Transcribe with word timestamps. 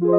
Welcome 0.00 0.16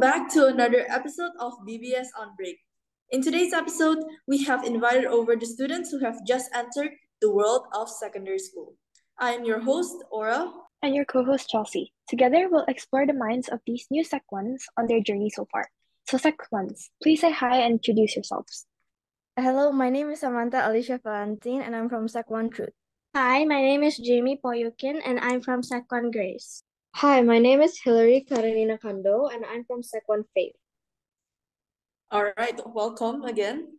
back 0.00 0.30
to 0.30 0.46
another 0.46 0.86
episode 0.88 1.32
of 1.38 1.52
BBS 1.68 2.06
on 2.18 2.34
Break. 2.38 2.60
In 3.10 3.20
today's 3.20 3.52
episode, 3.52 3.98
we 4.26 4.42
have 4.44 4.64
invited 4.64 5.04
over 5.04 5.36
the 5.36 5.44
students 5.44 5.90
who 5.90 5.98
have 5.98 6.24
just 6.26 6.48
entered 6.54 6.92
the 7.20 7.30
world 7.30 7.66
of 7.74 7.90
secondary 7.90 8.38
school. 8.38 8.76
I 9.18 9.32
am 9.32 9.44
your 9.44 9.60
host, 9.60 9.94
Aura. 10.10 10.50
And 10.80 10.94
your 10.94 11.04
co 11.04 11.24
host, 11.26 11.50
Chelsea. 11.50 11.92
Together, 12.08 12.48
we'll 12.50 12.64
explore 12.68 13.06
the 13.06 13.12
minds 13.12 13.48
of 13.48 13.60
these 13.66 13.86
new 13.90 14.02
Sec 14.02 14.22
1s 14.32 14.62
on 14.78 14.86
their 14.86 15.02
journey 15.02 15.28
so 15.28 15.46
far. 15.52 15.68
So, 16.08 16.18
Sec 16.18 16.38
1s, 16.54 16.90
please 17.02 17.20
say 17.20 17.32
hi 17.32 17.66
and 17.66 17.82
introduce 17.82 18.14
yourselves. 18.14 18.64
Hello, 19.36 19.72
my 19.72 19.90
name 19.90 20.08
is 20.10 20.20
Samantha 20.20 20.62
Alicia 20.62 21.00
Valentine, 21.02 21.62
and 21.62 21.74
I'm 21.74 21.88
from 21.88 22.06
Sec 22.06 22.30
1 22.30 22.50
Truth. 22.50 22.78
Hi, 23.16 23.44
my 23.44 23.60
name 23.60 23.82
is 23.82 23.98
Jamie 23.98 24.38
Poyukin, 24.38 25.02
and 25.04 25.18
I'm 25.18 25.42
from 25.42 25.64
Sec 25.64 25.90
1 25.90 26.12
Grace. 26.12 26.62
Hi, 26.94 27.22
my 27.22 27.40
name 27.40 27.60
is 27.60 27.80
Hilary 27.82 28.24
Karenina 28.30 28.78
Kando, 28.78 29.34
and 29.34 29.44
I'm 29.44 29.64
from 29.64 29.82
Sec 29.82 30.04
1 30.06 30.22
Faith. 30.32 30.54
All 32.12 32.30
right, 32.38 32.54
welcome 32.64 33.24
again. 33.24 33.74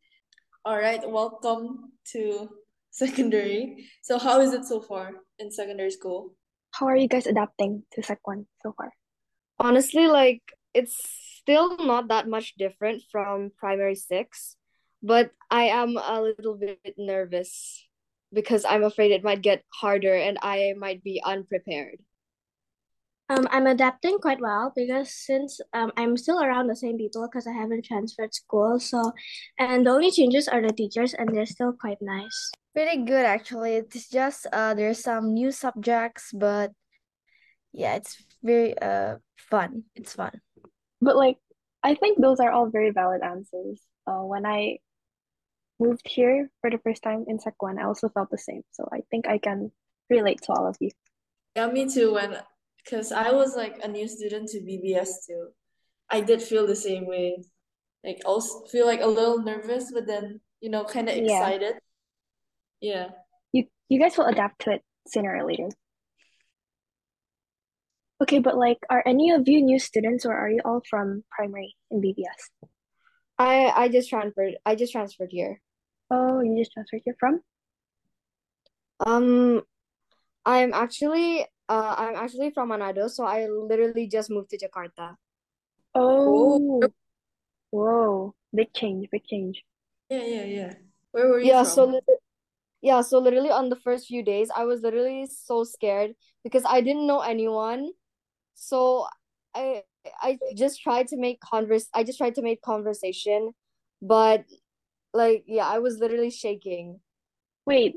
All 0.66 0.76
right, 0.76 1.00
welcome 1.10 1.94
to 2.12 2.50
secondary. 2.92 3.88
So, 4.02 4.20
how 4.20 4.42
is 4.42 4.52
it 4.52 4.66
so 4.66 4.82
far 4.82 5.12
in 5.40 5.50
secondary 5.50 5.92
school? 5.92 6.36
How 6.72 6.88
are 6.88 6.98
you 6.98 7.08
guys 7.08 7.26
adapting 7.26 7.84
to 7.94 8.04
Sec 8.04 8.20
1 8.28 8.46
so 8.64 8.74
far? 8.76 8.92
Honestly, 9.62 10.08
like, 10.08 10.44
it's 10.78 10.96
still 11.42 11.78
not 11.78 12.10
that 12.10 12.30
much 12.30 12.54
different 12.56 13.02
from 13.12 13.52
primary 13.58 13.96
six, 13.96 14.56
but 15.02 15.32
I 15.50 15.74
am 15.74 15.98
a 15.98 16.22
little 16.22 16.56
bit 16.56 16.94
nervous 16.98 17.82
because 18.32 18.66
I'm 18.66 18.84
afraid 18.84 19.12
it 19.12 19.24
might 19.24 19.42
get 19.42 19.64
harder 19.74 20.14
and 20.14 20.38
I 20.42 20.74
might 20.78 21.02
be 21.04 21.22
unprepared. 21.26 21.98
Um, 23.30 23.48
I'm 23.52 23.68
adapting 23.68 24.20
quite 24.20 24.40
well 24.40 24.72
because 24.76 25.12
since 25.12 25.60
um, 25.74 25.92
I'm 25.98 26.16
still 26.16 26.40
around 26.40 26.68
the 26.68 26.76
same 26.76 26.98
people 26.98 27.28
because 27.28 27.48
I 27.48 27.52
haven't 27.52 27.84
transferred 27.84 28.34
school. 28.34 28.80
So, 28.80 29.12
and 29.60 29.86
the 29.86 29.92
only 29.92 30.12
changes 30.12 30.48
are 30.48 30.62
the 30.62 30.72
teachers, 30.72 31.14
and 31.14 31.28
they're 31.28 31.46
still 31.46 31.74
quite 31.74 31.98
nice. 32.00 32.52
Pretty 32.74 33.04
good, 33.04 33.26
actually. 33.26 33.76
It's 33.76 34.08
just 34.08 34.48
uh, 34.54 34.76
there's 34.76 35.04
some 35.04 35.34
new 35.34 35.52
subjects, 35.52 36.32
but 36.32 36.72
yeah, 37.74 37.96
it's 37.96 38.16
very 38.44 38.78
uh 38.80 39.18
fun. 39.36 39.84
It's 39.96 40.14
fun. 40.14 40.40
But, 41.02 41.16
like, 41.16 41.38
I 41.84 41.96
think 41.96 42.20
those 42.20 42.40
are 42.40 42.52
all 42.52 42.70
very 42.70 42.92
valid 42.92 43.22
answers. 43.22 43.82
Uh, 44.06 44.24
when 44.24 44.46
I 44.46 44.80
moved 45.80 46.08
here 46.08 46.50
for 46.62 46.70
the 46.70 46.80
first 46.80 47.04
time 47.04 47.26
in 47.28 47.40
Sec 47.40 47.62
1, 47.62 47.78
I 47.80 47.84
also 47.84 48.10
felt 48.10 48.32
the 48.32 48.38
same. 48.38 48.64
So, 48.72 48.88
I 48.92 49.02
think 49.12 49.28
I 49.28 49.38
can 49.38 49.72
relate 50.10 50.42
to 50.44 50.54
all 50.54 50.68
of 50.68 50.78
you. 50.80 50.92
Yeah, 51.56 51.68
me 51.68 51.90
too. 51.90 52.14
When 52.14 52.38
because 52.84 53.12
I 53.12 53.32
was 53.32 53.56
like 53.56 53.84
a 53.84 53.88
new 53.88 54.08
student 54.08 54.48
to 54.50 54.60
BBS 54.60 55.26
too. 55.28 55.50
I 56.10 56.22
did 56.22 56.42
feel 56.42 56.66
the 56.66 56.76
same 56.76 57.06
way. 57.06 57.44
Like 58.04 58.22
also 58.26 58.64
feel 58.68 58.86
like 58.86 59.02
a 59.02 59.08
little 59.08 59.42
nervous, 59.42 59.92
but 59.92 60.08
then 60.08 60.40
you 60.62 60.70
know, 60.70 60.86
kind 60.86 61.10
of 61.10 61.16
Yeah. 61.18 61.24
excited. 61.42 61.76
Yeah. 62.80 63.10
You, 63.52 63.66
you 63.90 64.00
guys 64.00 64.18
will 64.18 64.26
adapt 64.26 64.62
to 64.62 64.72
it 64.72 64.84
sooner 65.08 65.36
or 65.36 65.46
later. 65.46 65.70
Okay, 68.22 68.40
but 68.40 68.58
like, 68.58 68.80
are 68.90 69.04
any 69.06 69.32
of 69.32 69.48
you 69.48 69.62
new 69.62 69.80
students 69.80 70.26
or 70.26 70.34
are 70.34 70.50
you 70.50 70.62
all 70.66 70.82
from 70.90 71.24
primary 71.30 71.76
in 71.92 72.02
BBS? 72.02 72.50
I 73.38 73.70
I 73.76 73.88
just 73.90 74.10
transferred. 74.10 74.58
I 74.66 74.76
just 74.76 74.92
transferred 74.92 75.30
here. 75.32 75.62
Oh, 76.10 76.42
you 76.42 76.58
just 76.58 76.72
transferred 76.74 77.02
here 77.06 77.16
from? 77.20 77.42
Um, 79.06 79.62
I'm 80.46 80.74
actually 80.74 81.46
uh 81.70 81.96
I'm 81.98 82.16
actually 82.16 82.50
from 82.52 82.70
Manado, 82.70 83.10
so 83.10 83.26
I 83.26 83.46
literally 83.48 84.08
just 84.08 84.30
moved 84.32 84.50
to 84.52 84.58
Jakarta. 84.58 85.16
Oh, 85.94 86.82
whoa, 87.70 88.34
big 88.54 88.74
change, 88.74 89.10
big 89.12 89.26
change. 89.26 89.64
Yeah, 90.10 90.24
yeah, 90.24 90.46
yeah. 90.46 90.74
Where 91.12 91.28
were 91.28 91.40
you 91.40 91.48
Yeah, 91.50 91.64
so 91.64 91.86
from? 91.86 91.94
lit- 91.94 92.24
yeah, 92.82 93.02
so 93.02 93.20
literally 93.20 93.52
on 93.52 93.70
the 93.70 93.76
first 93.76 94.08
few 94.08 94.24
days, 94.24 94.50
I 94.56 94.64
was 94.66 94.82
literally 94.82 95.28
so 95.28 95.64
scared 95.64 96.14
because 96.44 96.64
I 96.66 96.82
didn't 96.82 97.06
know 97.08 97.22
anyone. 97.22 97.92
So 98.58 99.06
I 99.56 99.84
I 100.22 100.38
just 100.56 100.82
tried 100.82 101.08
to 101.10 101.18
make 101.18 101.40
converse 101.40 101.88
I 101.94 102.04
just 102.04 102.18
tried 102.18 102.36
to 102.36 102.42
make 102.42 102.62
conversation, 102.62 103.54
but 104.02 104.44
like 105.14 105.46
yeah, 105.48 105.68
I 105.68 105.80
was 105.80 106.00
literally 106.00 106.32
shaking. 106.32 107.00
Wait, 107.66 107.96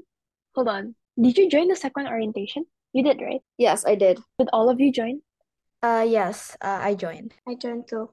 hold 0.55 0.69
on. 0.69 0.95
Did 1.21 1.37
you 1.39 1.49
join 1.51 1.69
the 1.69 1.77
second 1.77 2.07
orientation? 2.09 2.67
You 2.93 3.03
did, 3.03 3.21
right? 3.21 3.41
Yes, 3.57 3.85
I 3.87 3.95
did. 3.95 4.21
Did 4.39 4.49
all 4.53 4.69
of 4.69 4.81
you 4.81 4.93
join? 4.93 5.23
Uh, 5.83 6.05
yes, 6.07 6.57
uh, 6.61 6.79
I 6.83 6.95
joined. 6.95 7.33
I 7.49 7.55
joined 7.55 7.89
too. 7.89 8.11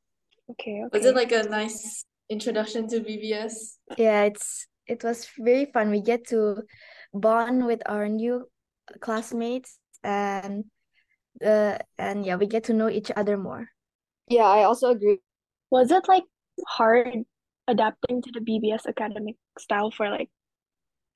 Okay, 0.52 0.84
Was 0.94 1.06
it 1.06 1.16
like 1.16 1.34
a 1.34 1.44
nice 1.44 2.06
introduction 2.30 2.88
to 2.90 3.02
BBS? 3.02 3.78
Yeah, 3.98 4.24
it's 4.24 4.68
it 4.88 5.04
was 5.04 5.28
very 5.38 5.66
fun. 5.66 5.92
We 5.92 6.00
get 6.00 6.28
to 6.30 6.64
bond 7.14 7.66
with 7.66 7.82
our 7.86 8.08
new 8.08 8.48
classmates 9.02 9.80
and 10.04 10.64
uh 11.46 11.78
and 11.98 12.26
yeah, 12.26 12.36
we 12.36 12.48
get 12.48 12.66
to 12.66 12.74
know 12.74 12.90
each 12.90 13.12
other 13.16 13.38
more. 13.38 13.70
Yeah, 14.28 14.46
I 14.46 14.64
also 14.64 14.92
agree. 14.92 15.20
Was 15.72 15.92
it 15.92 16.08
like 16.08 16.24
hard 16.68 17.24
adapting 17.68 18.22
to 18.22 18.32
the 18.34 18.40
BBS 18.40 18.88
academic 18.88 19.36
style 19.60 19.92
for 19.92 20.10
like 20.10 20.30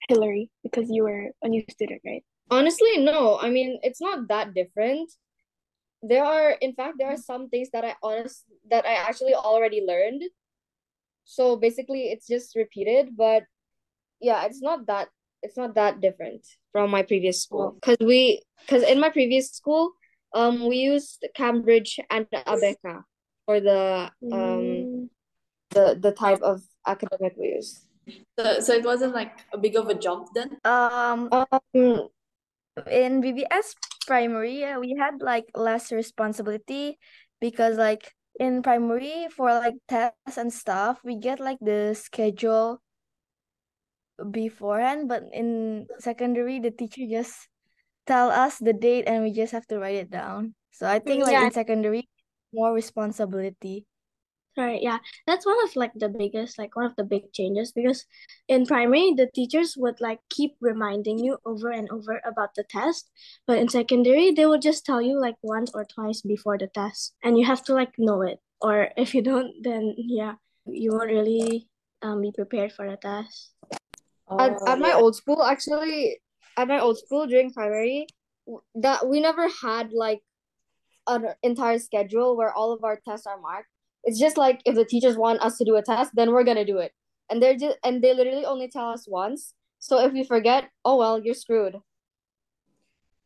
Hillary 0.07 0.49
because 0.63 0.89
you 0.89 1.03
were 1.03 1.31
a 1.41 1.47
new 1.47 1.63
student, 1.69 2.01
right? 2.05 2.23
Honestly, 2.49 2.97
no. 2.97 3.39
I 3.39 3.49
mean, 3.49 3.79
it's 3.83 4.01
not 4.01 4.27
that 4.27 4.53
different. 4.53 5.09
There 6.03 6.23
are, 6.23 6.51
in 6.51 6.73
fact, 6.73 6.95
there 6.97 7.09
are 7.09 7.17
some 7.17 7.49
things 7.49 7.69
that 7.73 7.85
I 7.85 7.95
honest 8.03 8.43
that 8.69 8.85
I 8.85 8.93
actually 8.93 9.35
already 9.35 9.83
learned. 9.85 10.23
So 11.23 11.55
basically, 11.55 12.11
it's 12.11 12.27
just 12.27 12.55
repeated, 12.55 13.15
but 13.15 13.43
yeah, 14.19 14.45
it's 14.45 14.61
not 14.61 14.87
that 14.87 15.09
it's 15.41 15.57
not 15.57 15.75
that 15.75 16.01
different 16.01 16.45
from 16.71 16.91
my 16.91 17.03
previous 17.03 17.41
school. 17.41 17.77
Because 17.79 17.97
we, 18.01 18.41
because 18.61 18.83
in 18.83 18.99
my 18.99 19.09
previous 19.09 19.49
school, 19.51 19.91
um, 20.33 20.67
we 20.67 20.77
used 20.77 21.25
Cambridge 21.35 21.99
and 22.09 22.27
Abeka 22.31 23.03
for 23.45 23.59
the 23.59 24.11
um 24.31 24.87
Mm, 24.87 25.09
the 25.71 25.97
the 25.99 26.11
type 26.11 26.41
of 26.41 26.61
academic 26.85 27.33
we 27.37 27.55
use. 27.55 27.85
So, 28.39 28.59
so 28.59 28.73
it 28.73 28.83
wasn't 28.83 29.13
like 29.13 29.45
a 29.53 29.57
big 29.57 29.75
of 29.75 29.87
a 29.87 29.95
jump 29.95 30.29
then? 30.33 30.57
Um, 30.65 31.29
Um, 31.31 32.09
in 32.89 33.21
BBS 33.21 33.75
primary, 34.07 34.65
we 34.77 34.95
had 34.97 35.21
like 35.21 35.45
less 35.55 35.91
responsibility 35.91 36.97
because 37.39 37.77
like 37.77 38.13
in 38.39 38.61
primary 38.63 39.27
for 39.29 39.51
like 39.53 39.75
tests 39.87 40.37
and 40.37 40.51
stuff, 40.51 40.99
we 41.03 41.15
get 41.15 41.39
like 41.39 41.59
the 41.61 41.93
schedule 41.93 42.81
beforehand, 44.31 45.07
but 45.07 45.23
in 45.33 45.87
secondary, 45.99 46.59
the 46.59 46.71
teacher 46.71 47.03
just 47.09 47.47
tell 48.07 48.29
us 48.29 48.57
the 48.59 48.73
date 48.73 49.05
and 49.07 49.23
we 49.23 49.31
just 49.31 49.53
have 49.53 49.67
to 49.67 49.79
write 49.79 49.95
it 49.95 50.11
down. 50.11 50.55
So 50.71 50.87
I 50.87 50.99
think 50.99 51.23
like 51.23 51.33
Yeah. 51.33 51.45
in 51.45 51.51
secondary, 51.51 52.09
more 52.53 52.73
responsibility. 52.73 53.85
Right, 54.57 54.81
yeah. 54.83 54.99
That's 55.25 55.45
one 55.45 55.55
of 55.63 55.75
like 55.77 55.93
the 55.95 56.09
biggest, 56.09 56.59
like 56.59 56.75
one 56.75 56.85
of 56.85 56.95
the 56.97 57.05
big 57.05 57.31
changes 57.31 57.71
because 57.71 58.05
in 58.49 58.65
primary, 58.65 59.13
the 59.15 59.27
teachers 59.33 59.77
would 59.77 60.01
like 60.01 60.19
keep 60.29 60.55
reminding 60.59 61.19
you 61.23 61.37
over 61.45 61.71
and 61.71 61.89
over 61.89 62.19
about 62.25 62.53
the 62.55 62.63
test. 62.63 63.09
But 63.47 63.59
in 63.59 63.69
secondary, 63.69 64.31
they 64.31 64.45
will 64.45 64.59
just 64.59 64.85
tell 64.85 65.01
you 65.01 65.19
like 65.19 65.35
once 65.41 65.71
or 65.73 65.85
twice 65.85 66.21
before 66.21 66.57
the 66.57 66.67
test, 66.67 67.15
and 67.23 67.39
you 67.39 67.45
have 67.45 67.63
to 67.65 67.73
like 67.73 67.95
know 67.97 68.21
it. 68.23 68.39
Or 68.59 68.89
if 68.97 69.15
you 69.15 69.21
don't, 69.23 69.55
then 69.63 69.95
yeah, 69.97 70.35
you 70.65 70.91
won't 70.91 71.09
really 71.09 71.69
um 72.01 72.19
be 72.21 72.31
prepared 72.35 72.73
for 72.73 72.89
the 72.89 72.97
test. 72.97 73.53
At, 74.37 74.59
Oh, 74.61 74.65
at 74.67 74.79
my 74.79 74.89
yeah. 74.89 74.97
old 74.97 75.15
school, 75.15 75.43
actually, 75.43 76.19
at 76.61 76.67
my 76.67 76.79
old 76.79 76.97
school 76.99 77.27
during 77.27 77.51
primary, 77.51 78.07
that 78.75 79.07
we 79.07 79.19
never 79.19 79.47
had 79.61 79.91
like 79.93 80.21
an 81.07 81.25
entire 81.43 81.79
schedule 81.79 82.37
where 82.37 82.53
all 82.53 82.71
of 82.73 82.83
our 82.83 82.99
tests 83.07 83.27
are 83.27 83.39
marked. 83.39 83.67
It's 84.03 84.19
just 84.19 84.37
like 84.37 84.61
if 84.65 84.75
the 84.75 84.85
teachers 84.85 85.17
want 85.17 85.41
us 85.41 85.57
to 85.57 85.65
do 85.65 85.75
a 85.75 85.81
test, 85.81 86.11
then 86.13 86.31
we're 86.31 86.43
gonna 86.43 86.65
do 86.65 86.77
it. 86.77 86.91
And 87.29 87.41
they're 87.41 87.57
just 87.57 87.77
and 87.83 88.01
they 88.03 88.13
literally 88.13 88.45
only 88.45 88.67
tell 88.69 88.89
us 88.89 89.07
once. 89.07 89.53
So 89.79 89.99
if 90.05 90.13
we 90.13 90.23
forget, 90.23 90.69
oh 90.85 90.97
well, 90.97 91.19
you're 91.23 91.33
screwed. 91.33 91.75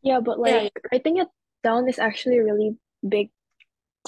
yeah, 0.02 0.20
but 0.20 0.38
Yeah, 0.46 0.64
like 0.64 0.80
writing 0.92 1.18
it 1.18 1.28
down 1.64 1.90
is 1.90 2.00
actually 2.00 2.38
a 2.38 2.44
really 2.44 2.78
big 3.08 3.30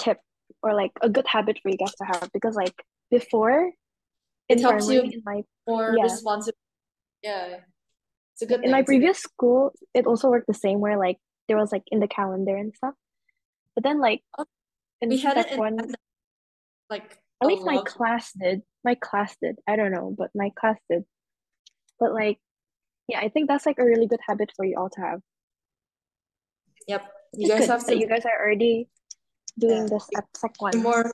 tip 0.00 0.18
or 0.62 0.74
like 0.74 0.92
a 1.02 1.08
good 1.08 1.26
habit 1.26 1.58
for 1.62 1.68
you 1.70 1.76
guys 1.76 1.94
to 1.96 2.04
have 2.04 2.30
because 2.32 2.54
like 2.56 2.74
before 3.10 3.72
It 4.48 4.60
helps 4.60 4.88
you 4.88 5.02
in 5.02 5.22
my 5.24 5.42
more 5.66 5.94
yeah. 5.96 6.04
responsible. 6.04 6.58
Yeah. 7.22 7.60
It's 8.38 8.42
a 8.42 8.46
good 8.54 8.64
in 8.64 8.70
my 8.70 8.78
thing. 8.78 8.80
It's 8.82 8.88
a 8.88 8.92
good 8.92 8.98
previous 9.00 9.18
school, 9.18 9.72
it 9.94 10.06
also 10.06 10.30
worked 10.30 10.46
the 10.46 10.54
same 10.54 10.78
where 10.78 10.96
like 10.96 11.18
there 11.48 11.56
was 11.56 11.72
like 11.72 11.82
in 11.90 11.98
the 11.98 12.06
calendar 12.06 12.56
and 12.56 12.72
stuff. 12.74 12.94
But 13.74 13.82
then 13.82 13.98
like 14.00 14.22
Oh, 14.38 14.46
in 15.00 15.08
We 15.08 15.18
had 15.18 15.36
it 15.38 15.50
in 15.50 15.58
one, 15.58 15.94
like 16.88 17.18
At 17.42 17.48
least 17.48 17.64
my 17.64 17.82
class 17.82 18.32
did. 18.32 18.62
My 18.84 18.94
class 18.94 19.34
did. 19.42 19.56
I 19.66 19.74
don't 19.74 19.90
know, 19.90 20.14
but 20.16 20.30
my 20.34 20.50
class 20.54 20.78
did. 20.88 21.02
But 21.98 22.14
like, 22.14 22.38
yeah, 23.08 23.18
I 23.18 23.28
think 23.28 23.48
that's 23.48 23.66
like 23.66 23.78
a 23.78 23.84
really 23.84 24.06
good 24.06 24.20
habit 24.26 24.52
for 24.54 24.64
you 24.64 24.76
all 24.78 24.90
to 24.90 25.00
have. 25.00 25.20
Yep. 26.86 27.02
You 27.34 27.46
It's 27.46 27.50
guys 27.50 27.60
good 27.60 27.70
have 27.70 27.86
to 27.86 27.98
you 27.98 28.06
guys 28.06 28.24
are 28.24 28.38
already 28.40 28.88
doing 29.58 29.82
Yeah. 29.82 29.88
this 29.98 30.08
at 30.16 30.24
sec 30.36 30.54
one. 30.62 30.78
more 30.78 31.10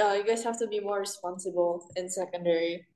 uh, 0.00 0.12
you 0.12 0.24
guys 0.24 0.44
have 0.44 0.58
to 0.60 0.66
be 0.66 0.80
more 0.80 1.00
responsible 1.00 1.90
in 1.96 2.08
secondary. 2.08 2.86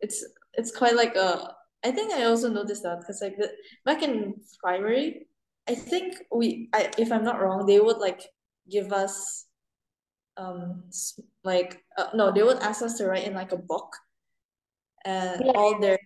It's 0.00 0.24
it's 0.54 0.70
quite 0.70 0.94
like 0.94 1.16
a 1.16 1.56
I 1.84 1.90
think 1.90 2.12
I 2.12 2.24
also 2.24 2.48
noticed 2.48 2.82
that 2.84 3.00
because 3.00 3.20
like 3.20 3.36
the 3.36 3.50
back 3.84 4.02
in 4.02 4.34
primary, 4.62 5.26
I 5.68 5.74
think 5.74 6.16
we 6.30 6.68
I 6.72 6.90
if 6.98 7.10
I'm 7.12 7.24
not 7.24 7.40
wrong, 7.40 7.66
they 7.66 7.80
would 7.80 7.98
like 7.98 8.22
give 8.70 8.92
us 8.92 9.46
um 10.36 10.84
like 11.44 11.82
uh, 11.98 12.08
no, 12.14 12.32
they 12.32 12.42
would 12.42 12.58
ask 12.58 12.82
us 12.82 12.98
to 12.98 13.06
write 13.06 13.26
in 13.26 13.34
like 13.34 13.52
a 13.52 13.56
book 13.58 13.96
and 15.04 15.42
Yeah, 15.44 15.52
all 15.54 15.80
their 15.80 15.98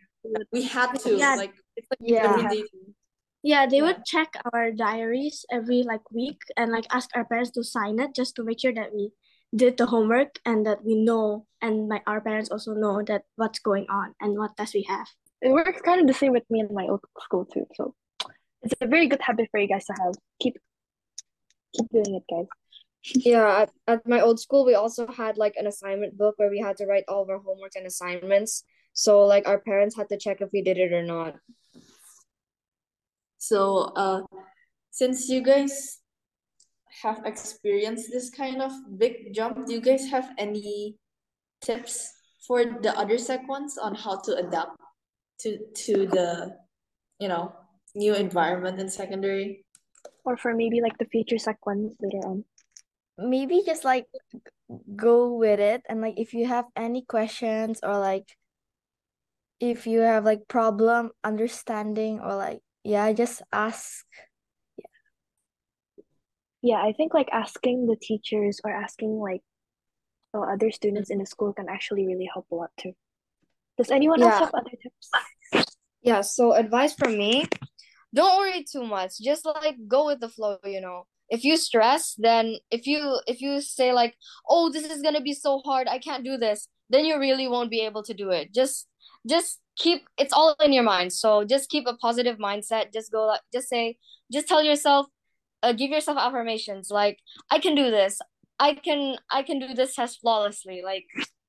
we 0.52 0.62
had 0.62 0.98
to 1.00 1.16
Yeah. 1.16 1.34
like 1.36 1.54
like 1.90 2.00
Yeah. 2.00 2.52
Yeah, 3.42 3.66
they 3.66 3.78
Yeah. 3.78 3.94
would 3.94 4.04
check 4.04 4.34
our 4.52 4.72
diaries 4.72 5.44
every 5.52 5.84
like 5.84 6.10
week 6.10 6.40
and 6.56 6.72
like 6.72 6.86
ask 6.90 7.10
our 7.14 7.24
parents 7.24 7.52
to 7.52 7.62
sign 7.62 8.00
it 8.00 8.14
just 8.14 8.34
to 8.36 8.42
make 8.44 8.58
sure 8.58 8.74
that 8.74 8.92
we 8.92 9.12
did 9.54 9.76
the 9.76 9.86
homework 9.86 10.40
and 10.44 10.66
that 10.66 10.82
we 10.84 10.96
know 10.96 11.46
and 11.62 11.86
like 11.88 12.02
our 12.06 12.20
parents 12.20 12.50
also 12.50 12.74
know 12.74 13.02
that 13.06 13.24
what's 13.36 13.60
going 13.60 13.86
on 13.88 14.14
and 14.20 14.36
what 14.36 14.56
tests 14.56 14.74
we 14.74 14.82
have. 14.88 15.06
It 15.42 15.50
works 15.50 15.80
kind 15.82 16.00
of 16.00 16.06
the 16.06 16.14
same 16.14 16.32
with 16.32 16.44
me 16.50 16.60
in 16.60 16.68
my 16.72 16.86
old 16.86 17.04
school 17.20 17.44
too. 17.44 17.66
So 17.74 17.94
it's 18.62 18.74
a 18.80 18.86
very 18.86 19.06
good 19.06 19.20
habit 19.20 19.48
for 19.50 19.60
you 19.60 19.68
guys 19.68 19.84
to 19.86 19.94
have. 20.00 20.14
Keep 20.40 20.56
keep 21.74 21.88
doing 21.90 22.14
it, 22.16 22.24
guys. 22.30 22.46
Yeah, 23.14 23.62
at, 23.62 23.70
at 23.86 24.08
my 24.08 24.20
old 24.20 24.40
school, 24.40 24.66
we 24.66 24.74
also 24.74 25.06
had 25.06 25.38
like 25.38 25.54
an 25.56 25.68
assignment 25.68 26.18
book 26.18 26.34
where 26.38 26.50
we 26.50 26.58
had 26.58 26.76
to 26.78 26.86
write 26.86 27.04
all 27.06 27.22
of 27.22 27.30
our 27.30 27.38
homework 27.38 27.76
and 27.76 27.86
assignments. 27.86 28.64
So 28.94 29.24
like 29.24 29.46
our 29.46 29.60
parents 29.60 29.94
had 29.94 30.08
to 30.08 30.18
check 30.18 30.40
if 30.40 30.48
we 30.52 30.60
did 30.60 30.76
it 30.76 30.92
or 30.92 31.04
not. 31.04 31.36
So 33.38 33.92
uh 33.94 34.22
since 34.90 35.28
you 35.28 35.40
guys 35.40 36.00
have 37.02 37.22
experienced 37.24 38.10
this 38.10 38.28
kind 38.28 38.60
of 38.60 38.72
big 38.98 39.32
jump, 39.32 39.66
do 39.66 39.72
you 39.74 39.80
guys 39.80 40.08
have 40.10 40.30
any 40.36 40.96
tips 41.60 42.12
for 42.46 42.64
the 42.64 42.92
other 42.98 43.18
sec 43.18 43.46
ones 43.46 43.78
on 43.78 43.94
how 43.94 44.18
to 44.22 44.34
adapt 44.36 44.80
to 45.40 45.58
to 45.86 46.06
the 46.06 46.56
you 47.18 47.28
know 47.28 47.52
new 47.94 48.14
environment 48.14 48.80
in 48.80 48.88
secondary? 48.88 49.64
Or 50.24 50.36
for 50.36 50.54
maybe 50.54 50.80
like 50.80 50.98
the 50.98 51.06
future 51.06 51.38
sec 51.38 51.64
ones 51.66 51.94
later 52.00 52.26
on. 52.26 52.44
Maybe 53.18 53.62
just 53.64 53.84
like 53.84 54.06
go 54.94 55.34
with 55.34 55.60
it 55.60 55.82
and 55.88 56.00
like 56.00 56.18
if 56.18 56.34
you 56.34 56.46
have 56.46 56.66
any 56.76 57.02
questions 57.02 57.80
or 57.82 57.98
like 57.98 58.28
if 59.58 59.86
you 59.86 60.00
have 60.00 60.24
like 60.24 60.48
problem 60.48 61.10
understanding 61.24 62.20
or 62.20 62.34
like 62.34 62.60
yeah, 62.86 63.12
just 63.12 63.42
ask. 63.52 64.06
Yeah, 64.78 64.86
Yeah, 66.62 66.82
I 66.82 66.92
think 66.92 67.14
like 67.14 67.28
asking 67.32 67.86
the 67.86 67.96
teachers 67.96 68.60
or 68.62 68.70
asking 68.70 69.18
like 69.18 69.42
other 70.34 70.70
students 70.70 71.10
mm. 71.10 71.14
in 71.14 71.18
the 71.18 71.26
school 71.26 71.52
can 71.52 71.66
actually 71.68 72.06
really 72.06 72.28
help 72.32 72.46
a 72.52 72.54
lot 72.54 72.70
too. 72.78 72.92
Does 73.76 73.90
anyone 73.90 74.22
else 74.22 74.38
have 74.38 74.54
other 74.54 74.70
tips? 74.82 75.66
Yeah, 76.02 76.20
so 76.20 76.52
advice 76.52 76.94
from 76.94 77.18
me, 77.18 77.46
don't 78.14 78.38
worry 78.38 78.64
too 78.64 78.84
much. 78.86 79.18
Just 79.20 79.44
like 79.44 79.76
go 79.88 80.06
with 80.06 80.20
the 80.20 80.28
flow, 80.28 80.58
you 80.64 80.80
know. 80.80 81.06
If 81.28 81.42
you 81.42 81.56
stress, 81.56 82.14
then 82.16 82.56
if 82.70 82.86
you 82.86 83.20
if 83.26 83.40
you 83.40 83.60
say 83.60 83.92
like, 83.92 84.14
"Oh, 84.48 84.70
this 84.70 84.84
is 84.84 85.02
going 85.02 85.14
to 85.14 85.20
be 85.20 85.34
so 85.34 85.60
hard. 85.64 85.88
I 85.88 85.98
can't 85.98 86.24
do 86.24 86.36
this." 86.36 86.68
Then 86.88 87.04
you 87.04 87.18
really 87.18 87.48
won't 87.48 87.70
be 87.70 87.80
able 87.80 88.04
to 88.04 88.14
do 88.14 88.30
it. 88.30 88.54
Just 88.54 88.86
just 89.28 89.60
keep 89.76 90.06
it's 90.16 90.32
all 90.32 90.54
in 90.64 90.72
your 90.72 90.84
mind. 90.84 91.12
So 91.12 91.44
just 91.44 91.68
keep 91.68 91.86
a 91.86 91.96
positive 91.96 92.38
mindset. 92.38 92.92
Just 92.92 93.10
go 93.10 93.26
like 93.26 93.40
just 93.52 93.68
say 93.68 93.98
just 94.32 94.46
tell 94.46 94.62
yourself 94.62 95.06
uh, 95.62 95.72
give 95.72 95.90
yourself 95.90 96.18
affirmations 96.18 96.90
like, 96.90 97.18
"I 97.50 97.58
can 97.58 97.74
do 97.74 97.90
this. 97.90 98.20
I 98.58 98.74
can 98.74 99.18
I 99.30 99.42
can 99.42 99.58
do 99.58 99.74
this 99.74 99.96
test 99.96 100.20
flawlessly." 100.20 100.82
Like 100.84 101.04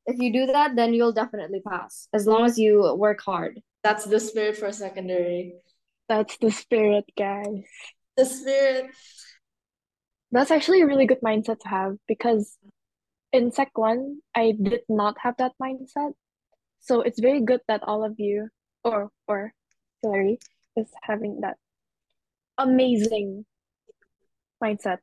if 0.07 0.17
you 0.19 0.31
do 0.31 0.45
that, 0.47 0.75
then 0.75 0.93
you'll 0.93 1.11
definitely 1.11 1.61
pass 1.67 2.07
as 2.13 2.25
long 2.25 2.45
as 2.45 2.57
you 2.57 2.95
work 2.97 3.21
hard. 3.21 3.61
That's 3.83 4.05
the 4.05 4.19
spirit 4.19 4.57
for 4.57 4.71
secondary. 4.71 5.55
That's 6.07 6.37
the 6.37 6.51
spirit, 6.51 7.03
guys. 7.17 7.63
The 8.15 8.25
spirit. 8.25 8.91
That's 10.31 10.51
actually 10.51 10.81
a 10.81 10.87
really 10.87 11.05
good 11.05 11.21
mindset 11.21 11.59
to 11.59 11.67
have 11.67 11.97
because 12.07 12.57
in 13.33 13.51
Sec 13.51 13.77
1, 13.77 14.19
I 14.33 14.53
did 14.61 14.81
not 14.87 15.15
have 15.21 15.35
that 15.37 15.51
mindset. 15.61 16.13
So 16.79 17.01
it's 17.01 17.19
very 17.19 17.41
good 17.41 17.59
that 17.67 17.83
all 17.83 18.05
of 18.05 18.15
you, 18.17 18.47
or 18.83 19.09
or 19.27 19.53
Hillary, 20.01 20.39
is 20.77 20.87
having 21.03 21.41
that 21.41 21.57
amazing 22.57 23.45
mindset. 24.63 24.99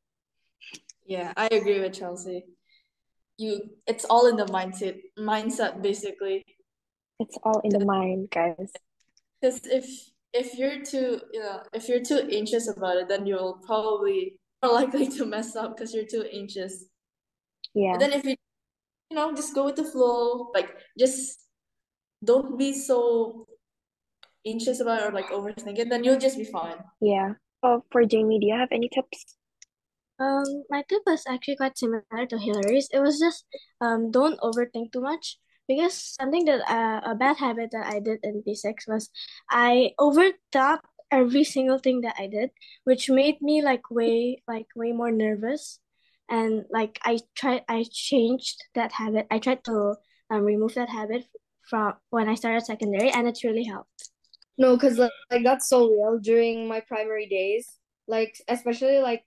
Yeah, 1.04 1.32
I 1.36 1.48
agree 1.52 1.80
with 1.80 1.92
Chelsea. 1.92 2.44
You 3.38 3.70
it's 3.86 4.04
all 4.04 4.26
in 4.26 4.36
the 4.36 4.46
mindset 4.46 5.00
mindset 5.18 5.82
basically. 5.82 6.44
It's 7.20 7.38
all 7.42 7.60
in 7.64 7.70
the 7.70 7.84
mind, 7.84 8.30
guys. 8.30 8.70
Because 9.40 9.60
if 9.66 9.86
if 10.32 10.58
you're 10.58 10.82
too 10.82 11.20
you 11.32 11.40
know 11.40 11.62
if 11.72 11.88
you're 11.88 12.02
too 12.02 12.28
anxious 12.30 12.68
about 12.68 12.96
it, 12.96 13.08
then 13.08 13.26
you'll 13.26 13.60
probably 13.66 14.36
more 14.62 14.74
likely 14.80 15.08
to 15.08 15.26
mess 15.26 15.56
up 15.56 15.76
because 15.76 15.94
you're 15.94 16.06
too 16.06 16.24
anxious. 16.32 16.86
Yeah. 17.74 17.92
But 17.92 18.00
then 18.00 18.12
if 18.12 18.24
you 18.24 18.36
you 19.10 19.16
know 19.16 19.34
just 19.34 19.54
go 19.54 19.64
with 19.64 19.76
the 19.76 19.84
flow, 19.84 20.50
like 20.54 20.70
just 20.98 21.40
don't 22.24 22.58
be 22.58 22.72
so 22.72 23.46
anxious 24.46 24.80
about 24.80 25.02
it 25.02 25.08
or 25.08 25.12
like 25.12 25.30
overthink 25.30 25.78
it, 25.78 25.90
then 25.90 26.04
you'll 26.04 26.18
just 26.18 26.38
be 26.38 26.44
fine. 26.44 26.76
Yeah. 27.00 27.34
Oh, 27.62 27.82
for 27.90 28.04
Jamie, 28.04 28.38
do 28.38 28.46
you 28.46 28.54
have 28.54 28.68
any 28.72 28.88
tips? 28.88 29.36
Um, 30.18 30.62
my 30.70 30.82
tip 30.88 31.02
was 31.06 31.24
actually 31.28 31.56
quite 31.56 31.76
similar 31.76 32.26
to 32.28 32.38
Hillary's. 32.38 32.88
It 32.92 33.00
was 33.00 33.18
just 33.18 33.44
um 33.80 34.10
don't 34.10 34.38
overthink 34.40 34.92
too 34.92 35.00
much 35.00 35.38
because 35.66 35.94
something 36.20 36.44
that 36.44 36.60
uh, 36.70 37.00
a 37.04 37.14
bad 37.14 37.36
habit 37.38 37.70
that 37.72 37.86
I 37.86 37.98
did 38.00 38.20
in 38.22 38.42
P6 38.46 38.86
was 38.86 39.10
I 39.50 39.90
overthought 39.98 40.80
every 41.10 41.44
single 41.44 41.78
thing 41.78 42.02
that 42.02 42.14
I 42.18 42.26
did, 42.28 42.50
which 42.84 43.10
made 43.10 43.42
me 43.42 43.62
like 43.62 43.90
way 43.90 44.42
like 44.46 44.66
way 44.76 44.92
more 44.92 45.10
nervous. 45.10 45.80
And 46.30 46.64
like 46.70 46.98
I 47.02 47.18
tried 47.34 47.64
I 47.68 47.84
changed 47.90 48.62
that 48.74 48.92
habit. 48.92 49.26
I 49.30 49.38
tried 49.38 49.64
to 49.64 49.96
um 50.30 50.42
remove 50.42 50.74
that 50.74 50.90
habit 50.90 51.26
from 51.68 51.94
when 52.10 52.28
I 52.28 52.34
started 52.34 52.64
secondary 52.64 53.10
and 53.10 53.26
it's 53.26 53.42
really 53.44 53.64
helped. 53.64 54.10
No, 54.56 54.76
because 54.76 54.98
like, 54.98 55.10
like 55.30 55.42
that's 55.42 55.68
so 55.68 55.90
real 55.90 56.18
during 56.22 56.68
my 56.68 56.80
primary 56.80 57.26
days. 57.26 57.78
Like 58.06 58.36
especially 58.48 58.98
like 58.98 59.24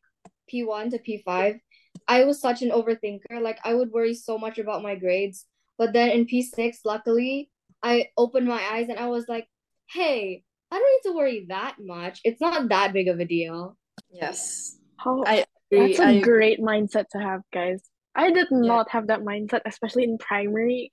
P1 0.51 0.91
to 0.91 0.99
P5, 0.99 1.59
I 2.07 2.23
was 2.23 2.39
such 2.39 2.61
an 2.61 2.71
overthinker. 2.71 3.41
Like 3.41 3.59
I 3.63 3.73
would 3.73 3.91
worry 3.91 4.13
so 4.13 4.37
much 4.37 4.57
about 4.57 4.83
my 4.83 4.95
grades. 4.95 5.45
But 5.77 5.93
then 5.93 6.09
in 6.09 6.25
P6, 6.25 6.79
luckily, 6.85 7.49
I 7.83 8.09
opened 8.17 8.47
my 8.47 8.61
eyes 8.71 8.89
and 8.89 8.97
I 8.99 9.07
was 9.07 9.27
like, 9.27 9.47
"Hey, 9.89 10.43
I 10.71 10.75
don't 10.79 10.91
need 10.91 11.11
to 11.11 11.15
worry 11.15 11.45
that 11.49 11.75
much. 11.79 12.19
It's 12.23 12.41
not 12.41 12.69
that 12.69 12.93
big 12.93 13.07
of 13.07 13.19
a 13.19 13.25
deal." 13.25 13.77
Yes. 14.09 14.79
How 14.97 15.23
I 15.25 15.45
agree. 15.71 15.87
that's 15.87 15.99
a 15.99 16.05
I 16.05 16.11
agree. 16.11 16.21
great 16.21 16.59
mindset 16.59 17.09
to 17.09 17.19
have, 17.19 17.41
guys. 17.53 17.83
I 18.15 18.31
did 18.31 18.47
not 18.51 18.89
have 18.89 19.07
that 19.07 19.21
mindset, 19.21 19.61
especially 19.65 20.05
in 20.05 20.17
primary. 20.17 20.91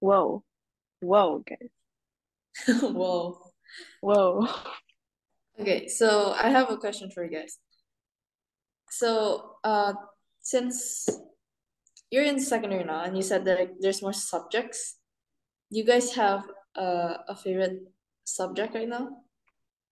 Whoa. 0.00 0.42
Whoa, 1.00 1.44
guys. 1.46 1.68
Whoa. 2.80 3.38
Whoa. 4.00 4.48
Okay, 5.60 5.88
so 5.88 6.32
I 6.32 6.48
have 6.48 6.70
a 6.70 6.76
question 6.76 7.10
for 7.10 7.24
you 7.24 7.30
guys. 7.30 7.58
So, 8.90 9.56
uh, 9.64 9.94
since 10.40 11.08
you're 12.10 12.24
in 12.24 12.40
secondary 12.40 12.84
now 12.84 13.04
and 13.04 13.16
you 13.16 13.22
said 13.22 13.44
that 13.44 13.76
there's 13.80 14.02
more 14.02 14.12
subjects, 14.12 14.96
you 15.70 15.84
guys 15.84 16.14
have 16.14 16.44
uh, 16.76 17.18
a 17.28 17.36
favorite 17.36 17.82
subject 18.24 18.74
right 18.74 18.88
now 18.88 19.24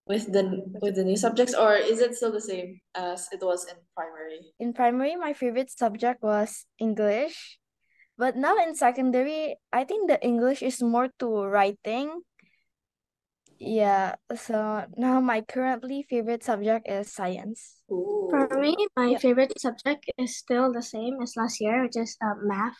with 0.07 0.33
the 0.33 0.63
with 0.81 0.95
the 0.95 1.05
new 1.05 1.17
subjects, 1.17 1.55
or 1.55 1.75
is 1.75 2.01
it 2.01 2.15
still 2.15 2.33
the 2.33 2.41
same 2.41 2.81
as 2.95 3.29
it 3.33 3.43
was 3.43 3.67
in 3.67 3.77
primary? 3.95 4.41
In 4.59 4.73
primary, 4.73 5.17
my 5.17 5.35
favorite 5.35 5.71
subject 5.71 6.23
was 6.23 6.65
English. 6.79 7.59
But 8.17 8.37
now 8.37 8.57
in 8.57 8.75
secondary, 8.75 9.61
I 9.73 9.85
think 9.85 10.09
the 10.09 10.17
English 10.25 10.63
is 10.63 10.81
more 10.81 11.11
to 11.21 11.45
writing. 11.45 12.23
Yeah, 13.59 14.17
so 14.37 14.85
now 14.97 15.21
my 15.21 15.41
currently 15.41 16.05
favorite 16.05 16.45
subject 16.45 16.89
is 16.89 17.13
science. 17.13 17.83
Ooh. 17.91 18.29
For 18.31 18.49
me, 18.61 18.77
my 18.97 19.17
Yeah. 19.17 19.19
favorite 19.19 19.59
subject 19.59 20.11
is 20.19 20.37
still 20.37 20.73
the 20.73 20.83
same 20.83 21.23
as 21.23 21.37
last 21.37 21.61
year, 21.61 21.83
which 21.83 21.97
is 21.97 22.17
uh, 22.21 22.37
math. 22.43 22.77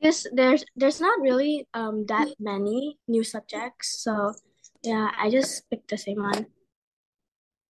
Because 0.00 0.26
there's 0.34 0.64
there's 0.74 0.98
not 1.00 1.20
really 1.22 1.68
um 1.74 2.06
that 2.10 2.34
many 2.42 2.98
new 3.06 3.22
subjects, 3.22 4.02
so 4.02 4.34
yeah, 4.82 5.14
I 5.14 5.30
just 5.30 5.62
picked 5.70 5.94
the 5.94 5.98
same 5.98 6.18
one. 6.18 6.50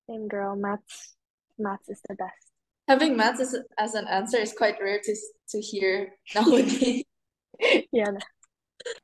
Same 0.08 0.28
girl, 0.28 0.56
maths. 0.56 1.16
Maths 1.58 1.92
is 1.92 2.00
the 2.08 2.16
best. 2.16 2.48
Having 2.88 3.16
maths 3.20 3.40
as, 3.40 3.52
as 3.76 3.92
an 3.94 4.08
answer 4.08 4.38
is 4.40 4.56
quite 4.56 4.80
rare 4.80 5.00
to 5.04 5.12
to 5.52 5.60
hear 5.60 6.16
nowadays. 6.34 7.04
Yeah. 7.92 8.16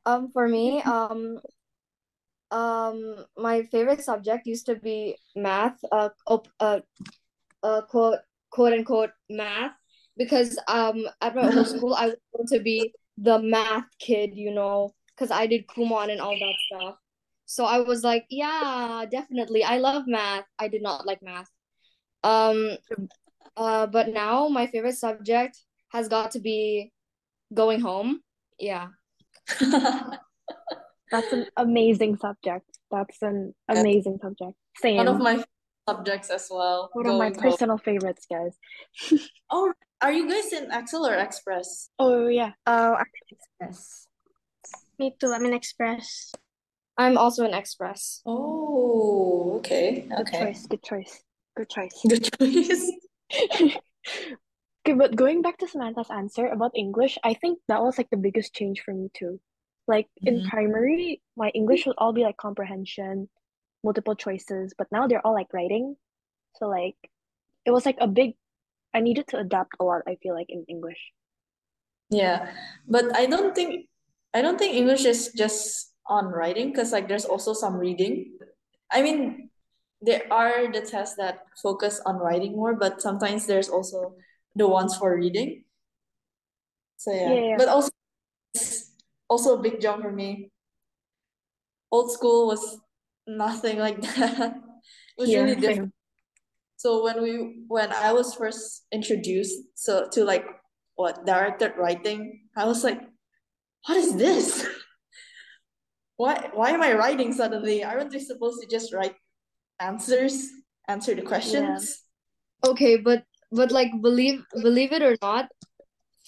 Um, 0.05 0.33
for 0.33 0.49
me, 0.49 0.81
um, 0.81 1.39
um, 2.51 3.25
my 3.37 3.63
favorite 3.63 4.01
subject 4.01 4.47
used 4.47 4.65
to 4.67 4.75
be 4.75 5.15
math. 5.35 5.77
Uh, 5.91 6.09
op, 6.27 6.47
uh, 6.59 6.79
uh, 7.63 7.81
quote 7.81 8.19
quote 8.49 8.73
unquote 8.73 9.11
math, 9.29 9.73
because 10.17 10.57
um 10.67 11.07
at 11.21 11.35
my 11.35 11.45
old 11.47 11.67
school 11.67 11.93
I 11.93 12.13
wanted 12.33 12.57
to 12.57 12.63
be 12.63 12.93
the 13.17 13.39
math 13.39 13.85
kid, 13.99 14.31
you 14.33 14.51
know, 14.51 14.93
because 15.15 15.31
I 15.31 15.47
did 15.47 15.67
Kumon 15.67 16.11
and 16.11 16.21
all 16.21 16.37
that 16.37 16.55
stuff. 16.67 16.95
So 17.45 17.65
I 17.65 17.79
was 17.79 18.03
like, 18.03 18.25
yeah, 18.29 19.05
definitely. 19.09 19.63
I 19.63 19.77
love 19.77 20.03
math. 20.07 20.45
I 20.59 20.67
did 20.67 20.81
not 20.81 21.05
like 21.05 21.21
math. 21.21 21.49
Um, 22.23 22.77
uh, 23.57 23.87
but 23.87 24.09
now 24.09 24.47
my 24.47 24.67
favorite 24.67 24.97
subject 24.97 25.57
has 25.91 26.07
got 26.07 26.31
to 26.31 26.39
be 26.39 26.91
going 27.53 27.81
home. 27.81 28.21
Yeah. 28.59 28.89
That's 31.11 31.31
an 31.33 31.47
amazing 31.57 32.17
subject. 32.17 32.65
That's 32.91 33.21
an 33.21 33.53
Yeah. 33.69 33.79
amazing 33.81 34.19
subject. 34.21 34.53
Same. 34.77 34.97
One 34.97 35.07
of 35.07 35.19
my 35.19 35.43
subjects 35.87 36.29
as 36.29 36.47
well. 36.51 36.89
One 36.93 37.05
of 37.07 37.17
my 37.17 37.29
going 37.29 37.33
home. 37.33 37.51
personal 37.51 37.77
favorites, 37.77 38.25
guys. 38.29 38.57
Oh, 39.51 39.73
are 40.01 40.11
you 40.13 40.29
guys 40.29 40.53
in 40.53 40.71
Excel 40.71 41.05
or 41.07 41.15
Express? 41.15 41.89
Oh 41.97 42.27
yeah. 42.27 42.51
Oh, 42.67 42.93
I'm 42.93 43.05
in 43.05 43.37
Express. 43.37 44.07
Me 44.99 45.15
too. 45.19 45.33
I'm 45.33 45.45
in 45.45 45.53
Express. 45.53 46.31
I'm 46.97 47.17
also 47.17 47.45
an 47.45 47.53
Express. 47.53 48.21
Oh, 48.25 49.55
okay, 49.57 50.07
Okay. 50.19 50.39
Good 50.39 50.39
choice. 50.39 50.67
Good 50.67 50.83
choice. 50.83 51.23
Good 51.57 51.69
choice. 51.69 51.95
Good 52.07 52.23
choice. 52.37 52.91
Okay, 54.87 54.93
but 54.95 55.13
going 55.15 55.41
back 55.41 55.57
to 55.59 55.67
Samantha's 55.67 56.09
answer 56.09 56.47
about 56.47 56.71
English, 56.73 57.17
I 57.23 57.33
think 57.33 57.59
that 57.67 57.81
was 57.83 57.97
like 57.97 58.09
the 58.09 58.17
biggest 58.17 58.53
change 58.55 58.79
for 58.81 58.93
me 58.93 59.09
too. 59.13 59.39
Like 59.89 60.07
in 60.25 60.41
Mhm. 60.41 60.49
primary, 60.49 61.21
my 61.37 61.49
English 61.49 61.85
would 61.87 61.97
all 61.99 62.13
be 62.13 62.23
like 62.23 62.37
comprehension, 62.37 63.29
multiple 63.83 64.15
choices, 64.15 64.73
but 64.77 64.87
now 64.91 65.07
they're 65.07 65.25
all 65.27 65.33
like 65.35 65.53
writing. 65.53 65.97
So 66.57 66.67
like 66.69 66.97
it 67.65 67.71
was 67.71 67.85
like 67.85 67.97
a 68.01 68.07
big 68.07 68.35
I 68.93 69.01
needed 69.01 69.27
to 69.29 69.39
adapt 69.39 69.75
a 69.79 69.85
lot, 69.85 70.03
I 70.07 70.17
feel 70.23 70.35
like 70.35 70.49
in 70.49 70.65
English. 70.69 71.13
Yeah, 72.09 72.51
but 72.87 73.15
I 73.15 73.25
don't 73.25 73.53
think 73.55 73.87
I 74.33 74.41
don't 74.41 74.57
think 74.57 74.75
English 74.75 75.05
is 75.05 75.31
just 75.35 75.93
on 76.07 76.25
writing 76.27 76.71
because 76.71 76.91
like 76.91 77.07
there's 77.07 77.25
also 77.25 77.53
some 77.53 77.75
reading. 77.77 78.33
I 78.91 79.01
mean, 79.01 79.49
there 80.01 80.25
are 80.33 80.71
the 80.71 80.81
tests 80.81 81.15
that 81.17 81.45
focus 81.61 82.01
on 82.05 82.17
writing 82.17 82.53
more, 82.55 82.75
but 82.75 83.01
sometimes 83.01 83.45
there's 83.45 83.69
also 83.69 84.15
the 84.55 84.67
ones 84.67 84.95
for 84.97 85.15
reading. 85.15 85.65
So 86.97 87.11
yeah, 87.13 87.35
Yeah, 87.35 87.41
yeah. 87.41 87.57
but 87.57 87.67
also 87.67 87.89
also 89.29 89.57
a 89.57 89.61
big 89.61 89.79
jump 89.81 90.03
for 90.03 90.11
me. 90.11 90.51
Old 91.91 92.11
school 92.11 92.47
was 92.47 92.79
nothing 93.27 93.79
like 93.79 94.01
that. 94.17 94.55
It 94.55 95.17
was 95.17 95.29
Yeah, 95.29 95.43
really 95.43 95.55
different. 95.55 95.77
same. 95.79 95.93
So 96.77 97.03
when 97.03 97.21
we 97.21 97.63
when 97.67 97.91
I 97.91 98.13
was 98.13 98.35
first 98.35 98.85
introduced 98.91 99.59
so 99.75 100.07
to 100.13 100.23
like 100.23 100.45
what 100.95 101.25
directed 101.25 101.73
writing, 101.77 102.47
I 102.55 102.65
was 102.65 102.83
like, 102.83 103.01
what 103.87 103.97
is 103.97 104.15
this? 104.15 104.67
Why 106.17 106.49
why 106.53 106.71
am 106.71 106.81
I 106.81 106.93
writing 106.93 107.31
suddenly? 107.31 107.83
Aren't 107.83 108.11
we 108.11 108.19
supposed 108.19 108.59
to 108.61 108.67
just 108.67 108.93
write 108.93 109.15
answers, 109.79 110.47
answer 110.87 111.15
the 111.15 111.21
questions? 111.21 112.03
Okay, 112.65 112.97
but 112.97 113.23
but 113.51 113.71
like 113.71 113.91
believe 114.01 114.43
believe 114.61 114.91
it 114.91 115.01
or 115.01 115.15
not, 115.21 115.47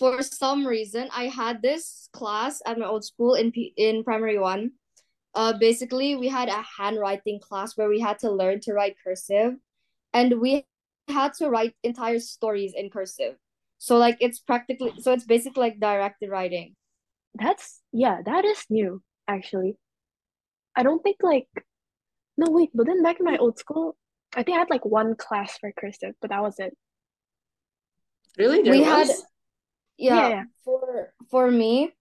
for 0.01 0.23
some 0.23 0.65
reason 0.65 1.07
I 1.13 1.25
had 1.25 1.61
this 1.61 2.09
class 2.11 2.59
at 2.65 2.79
my 2.79 2.87
old 2.87 3.05
school 3.05 3.35
in 3.35 3.51
P 3.51 3.71
in 3.77 4.03
primary 4.03 4.39
one. 4.39 4.71
Uh, 5.35 5.53
basically 5.53 6.15
we 6.15 6.27
had 6.27 6.49
a 6.49 6.65
handwriting 6.77 7.39
class 7.39 7.77
where 7.77 7.87
we 7.87 7.99
had 7.99 8.17
to 8.25 8.31
learn 8.31 8.61
to 8.61 8.73
write 8.73 8.97
cursive, 9.03 9.53
and 10.11 10.41
we 10.41 10.65
had 11.07 11.33
to 11.35 11.49
write 11.51 11.75
entire 11.83 12.19
stories 12.19 12.73
in 12.75 12.89
cursive. 12.89 13.35
So 13.77 13.97
like 13.97 14.17
it's 14.19 14.39
practically 14.39 14.93
so 14.97 15.13
it's 15.13 15.25
basically 15.25 15.61
like 15.69 15.79
directed 15.79 16.31
writing. 16.31 16.73
That's 17.35 17.81
yeah, 17.93 18.25
that 18.25 18.43
is 18.43 18.65
new 18.71 19.03
actually. 19.27 19.77
I 20.75 20.81
don't 20.81 21.03
think 21.03 21.17
like 21.21 21.47
no 22.37 22.49
wait, 22.49 22.71
but 22.73 22.87
then 22.87 23.03
back 23.03 23.19
in 23.19 23.25
my 23.25 23.37
old 23.37 23.59
school, 23.59 23.95
I 24.35 24.41
think 24.41 24.55
I 24.55 24.61
had 24.65 24.71
like 24.71 24.85
one 24.85 25.13
class 25.15 25.59
for 25.59 25.71
cursive, 25.79 26.15
but 26.21 26.31
that 26.31 26.41
was 26.41 26.57
it. 26.57 26.73
Really? 28.39 28.63
There 28.63 28.73
We 28.73 28.81
had 28.81 29.07
was? 29.07 29.09
Yeah, 29.09 29.30
yeah, 30.01 30.29
yeah. 30.29 30.43
for 30.63 31.13
for 31.29 31.51
me, 31.51 31.91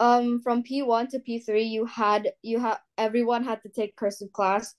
um 0.00 0.40
from 0.42 0.62
P1 0.62 1.08
to 1.10 1.18
P3 1.18 1.68
you 1.68 1.86
had 1.86 2.32
you 2.42 2.58
had 2.58 2.78
everyone 2.98 3.44
had 3.44 3.62
to 3.62 3.68
take 3.68 3.96
cursive 3.96 4.32
class 4.32 4.74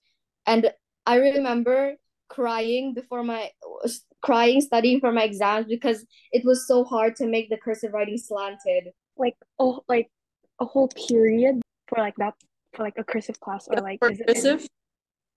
and 0.46 0.70
I 1.06 1.16
remember 1.16 1.94
crying 2.28 2.94
before 2.94 3.22
my 3.22 3.50
crying 4.22 4.60
studying 4.60 5.00
for 5.00 5.12
my 5.12 5.24
exams 5.24 5.66
because 5.66 6.04
it 6.32 6.44
was 6.44 6.66
so 6.66 6.84
hard 6.84 7.16
to 7.16 7.26
make 7.26 7.50
the 7.50 7.56
cursive 7.56 7.92
writing 7.92 8.18
slanted. 8.18 8.84
Like 9.16 9.36
oh 9.58 9.84
like 9.88 10.10
a 10.60 10.64
whole 10.64 10.88
period 10.88 11.60
for 11.88 11.98
like 11.98 12.16
that 12.16 12.34
for 12.74 12.82
like 12.82 12.98
a 12.98 13.04
cursive 13.04 13.38
class 13.40 13.68
or 13.68 13.80
like 13.80 13.98
For 13.98 14.10
is 14.10 14.20
it 14.20 14.28
in 14.28 14.34
cursive? 14.34 14.66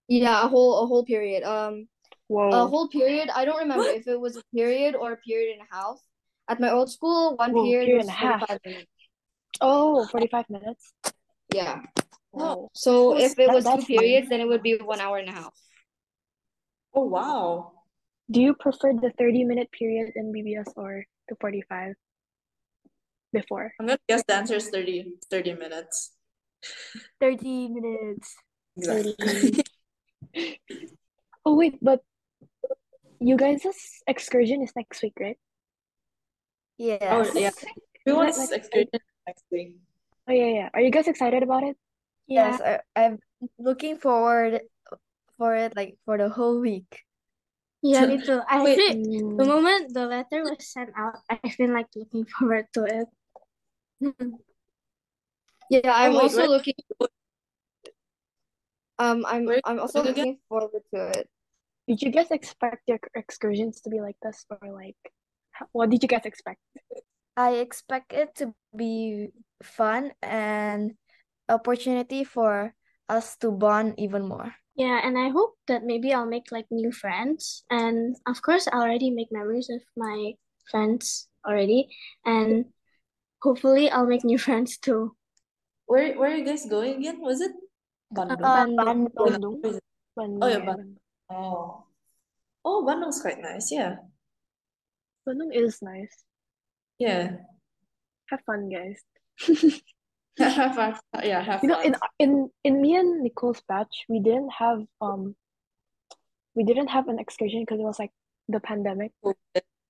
Yeah, 0.08 0.46
a 0.46 0.48
whole 0.48 0.84
a 0.84 0.88
whole 0.88 1.04
period. 1.06 1.44
Um 1.44 1.88
a 2.32 2.66
whole 2.68 2.88
period. 2.88 3.30
I 3.36 3.46
don't 3.46 3.60
remember 3.60 3.84
What? 3.84 3.98
if 3.98 4.08
it 4.08 4.20
was 4.20 4.38
a 4.38 4.44
period 4.54 4.96
or 4.96 5.12
a 5.14 5.18
period 5.18 5.58
and 5.58 5.68
a 5.70 5.76
half. 5.76 6.00
At 6.48 6.60
my 6.60 6.72
old 6.72 6.92
school, 6.92 7.36
one 7.36 7.52
whoa 7.54 7.64
period 7.64 7.86
period 7.86 7.98
was 7.98 8.08
and 8.08 8.18
a 8.18 8.20
half. 8.20 8.40
45 8.48 8.60
minutes. 8.66 8.92
Oh, 9.62 10.06
45 10.08 10.50
minutes. 10.50 10.94
Yeah. 11.54 11.82
Whoa. 12.32 12.70
So 12.74 13.14
was 13.14 13.24
if 13.24 13.40
it 13.40 13.48
That 13.48 13.56
was 13.56 13.64
two 13.64 13.70
that's 13.72 13.90
new. 13.90 13.98
periods, 13.98 14.30
then 14.30 14.42
it 14.42 14.48
would 14.48 14.62
be 14.62 14.78
one 14.78 15.00
hour 15.00 15.18
and 15.18 15.30
a 15.30 15.32
half. 15.32 15.54
Oh 16.94 17.06
wow. 17.06 17.72
Do 18.30 18.42
you 18.42 18.54
prefer 18.54 18.94
the 18.94 19.12
30 19.18 19.44
minute 19.44 19.72
period 19.72 20.12
in 20.16 20.32
BBS 20.34 20.72
or 20.76 21.06
the 21.30 21.36
45 21.40 21.94
before? 23.34 23.74
I'm 23.80 23.88
gonna 23.88 24.00
guess 24.10 24.24
the 24.28 24.36
answer 24.36 24.56
is 24.56 24.70
30, 24.70 25.14
30 25.30 25.54
minutes. 25.54 26.12
30 27.20 27.70
minutes. 27.70 28.36
Exactly. 28.78 29.64
Oh 31.48 31.54
wait, 31.56 31.78
but 31.80 32.02
you 33.20 33.38
guys' 33.38 33.62
excursion 34.08 34.64
is 34.64 34.74
next 34.76 35.04
week, 35.04 35.14
right? 35.20 35.38
Oh 36.80 37.24
Yes. 37.24 37.36
yeah. 37.36 37.50
Is 37.50 37.56
that 37.56 37.72
Everyone's 38.06 38.38
like 38.38 38.52
excursion 38.52 39.00
next 39.26 39.44
week. 39.52 39.76
oh 40.28 40.34
yeah, 40.34 40.48
yeah. 40.48 40.70
Are 40.74 40.82
you 40.82 40.92
guys 40.92 41.08
excited 41.08 41.44
about 41.44 41.64
it? 41.64 41.78
Yes, 42.28 42.60
Yeah. 42.60 42.82
I, 42.96 43.06
I'm 43.06 43.20
looking 43.58 43.98
forward 43.98 44.62
for 45.38 45.56
it 45.56 45.76
like 45.76 45.98
for 46.06 46.18
the 46.18 46.30
whole 46.30 46.60
week. 46.60 47.04
Yeah, 47.82 48.06
me 48.06 48.18
too. 48.18 48.42
I 48.50 48.64
Wait, 48.64 48.80
actually, 48.80 49.22
the 49.38 49.46
moment 49.46 49.94
the 49.94 50.06
letter 50.08 50.42
was 50.44 50.58
sent 50.66 50.90
out, 50.98 51.22
I've 51.30 51.58
been 51.58 51.74
like 51.74 51.88
looking 51.96 52.26
forward 52.34 52.66
to 52.74 52.84
it. 52.86 53.08
Yeah, 55.70 55.90
I'm 55.90 56.14
oh 56.14 56.18
wait, 56.18 56.24
also 56.24 56.38
where 56.38 56.48
looking 56.48 56.76
um 59.00 59.26
I'm 59.26 59.46
where 59.46 59.62
I'm 59.66 59.80
also 59.80 60.04
looking 60.04 60.38
forward 60.48 60.82
to 60.94 61.08
it. 61.20 61.30
did 61.88 62.02
you 62.02 62.12
guys 62.12 62.30
expect 62.30 62.84
your 62.88 63.00
excursions 63.16 63.82
to 63.82 63.90
be 63.90 64.00
like 64.00 64.16
this 64.22 64.46
or 64.50 64.62
like 64.74 64.98
how, 65.06 65.25
what 65.72 65.90
did 65.90 66.04
you 66.04 66.10
guys 66.10 66.26
expect? 66.26 66.60
I 67.38 67.60
expect 67.60 68.14
it 68.14 68.36
to 68.36 68.54
be 68.76 69.30
fun 69.62 70.12
and 70.22 70.96
opportunity 71.50 72.24
for 72.24 72.74
us 73.10 73.36
to 73.38 73.52
bond 73.52 73.96
even 73.98 74.28
more. 74.28 74.56
Yeah, 74.76 75.00
and 75.04 75.18
I 75.18 75.30
hope 75.30 75.56
that 75.68 75.84
maybe 75.84 76.12
I'll 76.14 76.28
make 76.28 76.52
like 76.52 76.68
new 76.72 76.92
friends. 76.92 77.64
And 77.70 78.16
of 78.28 78.42
course, 78.42 78.68
I 78.68 78.76
already 78.80 79.10
make 79.10 79.32
memories 79.32 79.68
with 79.72 79.84
my 79.96 80.34
friends 80.70 81.28
already. 81.48 81.88
And 82.26 82.66
hopefully, 83.42 83.90
I'll 83.90 84.08
make 84.08 84.24
new 84.24 84.38
friends 84.48 84.78
too. 84.78 85.16
Where 85.86 86.18
where 86.20 86.32
are 86.32 86.36
you 86.36 86.46
guys 86.46 86.66
going 86.68 87.00
again? 87.00 87.22
Was 87.22 87.40
it 87.40 87.52
Bandung? 88.12 88.44
Uh, 88.44 88.66
Bandung, 88.68 89.08
Bandung. 89.12 89.12
Bandung, 89.16 89.56
Where 89.62 89.72
is 89.72 89.78
it? 89.78 89.84
Oh 90.18 90.48
yeah, 90.48 90.58
yeah, 90.58 90.66
Bandung. 90.66 90.96
Bandung. 91.32 91.32
Oh. 91.32 91.84
Oh, 92.66 92.84
Bandung's 92.84 93.22
quite 93.22 93.40
nice. 93.40 93.72
Yeah. 93.72 94.02
Bandung 95.28 95.52
is 95.54 95.82
nice. 95.82 96.14
Yeah. 97.00 97.38
Have 98.30 98.42
fun, 98.46 98.70
guys. 98.70 99.02
Have 100.40 100.76
fun. 100.76 100.96
Yeah, 101.24 101.42
have 101.42 101.64
You 101.64 101.70
know, 101.70 101.82
in 101.82 101.96
in 102.20 102.50
in 102.64 102.82
me 102.82 102.96
and 102.96 103.24
Nicole's 103.24 103.62
batch, 103.68 104.04
we 104.10 104.20
didn't 104.20 104.52
have 104.52 104.84
um 105.02 105.36
we 106.56 106.64
didn't 106.64 106.88
have 106.88 107.08
an 107.08 107.20
excursion 107.20 107.62
because 107.64 107.80
it 107.80 107.84
was 107.88 108.00
like 108.00 108.12
the 108.50 108.60
pandemic. 108.60 109.12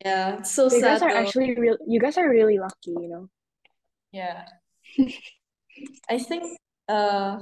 Yeah, 0.06 0.38
it's 0.38 0.52
so 0.52 0.70
So 0.70 0.76
you 0.78 0.82
guys 0.84 1.02
are 1.02 1.10
though. 1.12 1.18
actually 1.18 1.56
real 1.56 1.78
you 1.88 2.00
guys 2.00 2.18
are 2.18 2.30
really 2.30 2.60
lucky, 2.60 2.94
you 2.94 3.10
know. 3.10 3.26
Yeah. 4.12 4.46
I 6.10 6.18
think 6.20 6.44
uh 6.88 7.40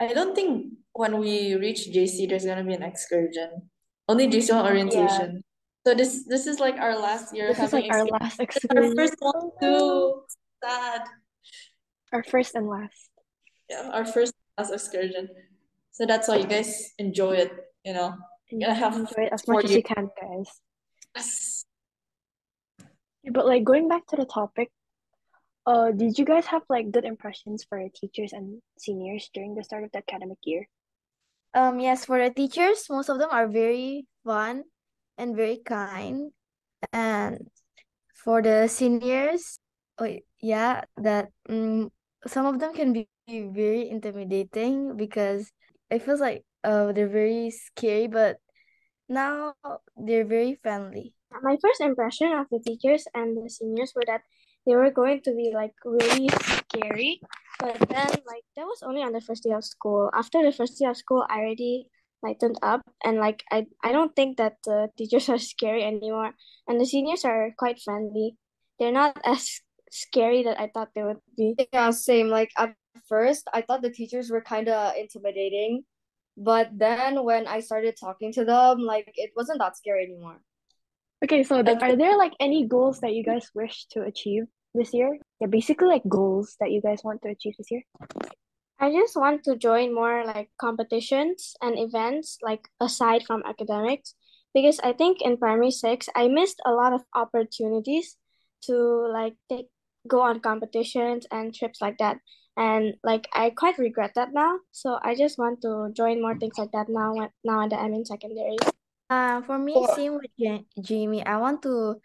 I 0.00 0.12
don't 0.14 0.34
think 0.34 0.72
when 0.92 1.18
we 1.20 1.54
reach 1.54 1.88
JC 1.92 2.28
there's 2.28 2.44
gonna 2.46 2.64
be 2.64 2.74
an 2.74 2.82
excursion. 2.82 3.68
Only 4.08 4.26
JC1 4.28 4.48
Yeah. 4.48 4.64
orientation. 4.64 5.44
So 5.84 5.94
this 5.94 6.24
this 6.30 6.46
is 6.46 6.60
like 6.60 6.78
our 6.78 6.94
last 6.94 7.34
year 7.34 7.48
This 7.50 7.58
is 7.58 7.72
like 7.72 7.90
having 7.90 8.12
our 8.12 8.18
last 8.18 8.38
It's 8.38 8.64
our 8.70 8.94
first 8.94 9.18
one 9.18 9.50
too. 9.60 10.22
Sad. 10.62 11.02
Our 12.12 12.22
first 12.22 12.54
and 12.54 12.68
last. 12.68 13.10
Yeah, 13.68 13.90
our 13.90 14.06
first 14.06 14.32
class 14.54 14.70
excursion. 14.70 15.28
So 15.90 16.06
that's 16.06 16.28
why 16.28 16.36
you 16.36 16.46
guys 16.46 16.92
enjoy 16.98 17.42
it, 17.42 17.50
you 17.84 17.94
know. 17.94 18.14
You're 18.48 18.68
gonna 18.68 18.78
have 18.78 18.94
Enjoy 18.94 19.26
it 19.26 19.32
as 19.32 19.42
four 19.42 19.54
much 19.58 19.64
as 19.66 19.74
you 19.74 19.82
can, 19.82 20.08
guys. 20.14 20.48
Yes. 21.16 21.64
But 23.26 23.46
like 23.46 23.64
going 23.64 23.88
back 23.88 24.06
to 24.08 24.16
the 24.16 24.26
topic, 24.26 24.70
uh, 25.66 25.90
did 25.90 26.18
you 26.18 26.24
guys 26.24 26.46
have 26.46 26.62
like 26.68 26.90
good 26.92 27.04
impressions 27.04 27.64
for 27.66 27.82
teachers 27.94 28.32
and 28.32 28.62
seniors 28.78 29.30
during 29.34 29.54
the 29.54 29.64
start 29.64 29.84
of 29.84 29.90
the 29.90 29.98
academic 29.98 30.38
year? 30.44 30.68
Um, 31.54 31.80
yes, 31.80 32.06
for 32.06 32.22
the 32.22 32.32
teachers, 32.32 32.86
most 32.88 33.08
of 33.08 33.18
them 33.18 33.28
are 33.30 33.48
very 33.48 34.06
fun 34.24 34.64
and 35.18 35.36
very 35.36 35.60
kind. 35.64 36.32
And 36.92 37.48
for 38.14 38.42
the 38.42 38.68
seniors, 38.68 39.58
oh 39.98 40.16
yeah, 40.40 40.84
that 40.96 41.30
um, 41.48 41.90
some 42.26 42.46
of 42.46 42.58
them 42.58 42.74
can 42.74 42.92
be 42.92 43.08
very 43.26 43.88
intimidating 43.88 44.96
because 44.96 45.50
it 45.90 46.02
feels 46.02 46.20
like 46.20 46.44
uh 46.64 46.92
they're 46.92 47.08
very 47.08 47.50
scary, 47.50 48.06
but 48.06 48.38
now 49.08 49.54
they're 49.96 50.26
very 50.26 50.58
friendly. 50.62 51.14
My 51.42 51.56
first 51.62 51.80
impression 51.80 52.32
of 52.32 52.46
the 52.50 52.60
teachers 52.60 53.04
and 53.14 53.36
the 53.36 53.48
seniors 53.48 53.92
were 53.94 54.04
that 54.06 54.22
they 54.66 54.74
were 54.74 54.90
going 54.90 55.20
to 55.24 55.32
be 55.34 55.50
like 55.54 55.74
really 55.84 56.28
scary. 56.68 57.20
But 57.58 57.78
then 57.88 58.08
like 58.26 58.44
that 58.56 58.66
was 58.66 58.82
only 58.82 59.02
on 59.02 59.12
the 59.12 59.20
first 59.20 59.42
day 59.42 59.52
of 59.52 59.64
school. 59.64 60.10
After 60.14 60.42
the 60.42 60.52
first 60.52 60.78
day 60.78 60.86
of 60.86 60.96
school, 60.96 61.24
I 61.28 61.38
already 61.40 61.86
lightened 62.22 62.58
up 62.62 62.82
and 63.04 63.18
like 63.18 63.42
I, 63.50 63.66
I 63.82 63.92
don't 63.92 64.14
think 64.14 64.38
that 64.38 64.56
the 64.64 64.88
teachers 64.96 65.28
are 65.32 65.38
scary 65.38 65.82
anymore. 65.84 66.32
And 66.68 66.80
the 66.80 66.86
seniors 66.86 67.24
are 67.24 67.50
quite 67.58 67.80
friendly. 67.80 68.36
They're 68.78 68.92
not 68.92 69.18
as 69.24 69.60
scary 69.90 70.44
that 70.44 70.58
I 70.60 70.70
thought 70.72 70.90
they 70.94 71.02
would 71.02 71.18
be. 71.36 71.54
Yeah, 71.72 71.90
same. 71.90 72.28
Like 72.28 72.50
at 72.56 72.74
first, 73.08 73.48
I 73.52 73.62
thought 73.62 73.82
the 73.82 73.90
teachers 73.90 74.30
were 74.30 74.40
kind 74.40 74.68
of 74.68 74.94
intimidating, 74.96 75.84
but 76.36 76.70
then 76.72 77.24
when 77.24 77.46
I 77.46 77.60
started 77.60 77.94
talking 77.98 78.32
to 78.34 78.44
them, 78.44 78.80
like 78.80 79.12
it 79.16 79.30
wasn't 79.36 79.58
that 79.58 79.76
scary 79.76 80.04
anymore. 80.04 80.40
Okay, 81.24 81.44
so 81.44 81.62
th- 81.62 81.76
Okay. 81.76 81.92
are 81.92 81.96
there 81.96 82.18
like 82.18 82.32
any 82.40 82.66
goals 82.66 82.98
that 83.00 83.14
you 83.14 83.22
guys 83.22 83.48
wish 83.54 83.86
to 83.90 84.02
achieve 84.02 84.44
this 84.74 84.92
year? 84.92 85.18
Yeah, 85.40 85.46
basically 85.46 85.86
like 85.86 86.02
goals 86.08 86.56
that 86.58 86.72
you 86.72 86.80
guys 86.80 87.04
want 87.04 87.22
to 87.22 87.28
achieve 87.28 87.54
this 87.58 87.70
year. 87.70 87.82
I 88.82 88.90
just 88.90 89.14
want 89.14 89.46
to 89.46 89.54
join 89.54 89.94
more 89.94 90.26
like 90.26 90.50
competitions 90.58 91.54
and 91.62 91.78
events 91.78 92.38
like 92.42 92.66
aside 92.82 93.22
from 93.22 93.46
academics 93.46 94.18
because 94.54 94.82
I 94.82 94.92
think 94.92 95.22
in 95.22 95.38
primary 95.38 95.70
six 95.70 96.08
I 96.16 96.26
missed 96.26 96.58
a 96.66 96.74
lot 96.74 96.92
of 96.92 97.06
opportunities 97.14 98.18
to 98.66 98.74
like 99.06 99.38
take 99.48 99.70
go 100.10 100.18
on 100.20 100.40
competitions 100.40 101.30
and 101.30 101.54
trips 101.54 101.80
like 101.80 101.98
that. 101.98 102.18
And 102.56 102.98
like 103.06 103.28
I 103.32 103.50
quite 103.54 103.78
regret 103.78 104.18
that 104.18 104.34
now. 104.34 104.58
So 104.72 104.98
I 105.00 105.14
just 105.14 105.38
want 105.38 105.62
to 105.62 105.94
join 105.94 106.20
more 106.20 106.34
things 106.34 106.58
like 106.58 106.72
that 106.72 106.90
now 106.90 107.14
now 107.46 107.68
that 107.68 107.78
I'm 107.78 107.94
in 107.94 108.04
secondary. 108.04 108.58
Uh, 109.08 109.42
for 109.42 109.62
me, 109.62 109.74
For- 109.74 109.94
same 109.94 110.18
with 110.18 110.34
Jamie. 110.82 111.24
I 111.24 111.36
want 111.38 111.62
to 111.62 112.02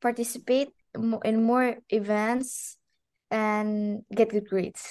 participate 0.00 0.70
in 0.94 1.42
more 1.42 1.74
events 1.90 2.78
and 3.32 4.06
get 4.14 4.30
good 4.30 4.46
grades. 4.46 4.86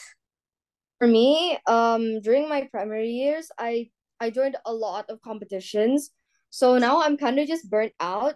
For 1.01 1.07
me, 1.07 1.57
um, 1.65 2.21
during 2.21 2.47
my 2.47 2.67
primary 2.69 3.09
years, 3.09 3.49
I 3.57 3.89
I 4.19 4.29
joined 4.29 4.55
a 4.67 4.71
lot 4.71 5.09
of 5.09 5.19
competitions. 5.21 6.11
So 6.51 6.77
now 6.77 7.01
I'm 7.01 7.17
kind 7.17 7.39
of 7.39 7.47
just 7.47 7.71
burnt 7.71 7.93
out. 7.99 8.35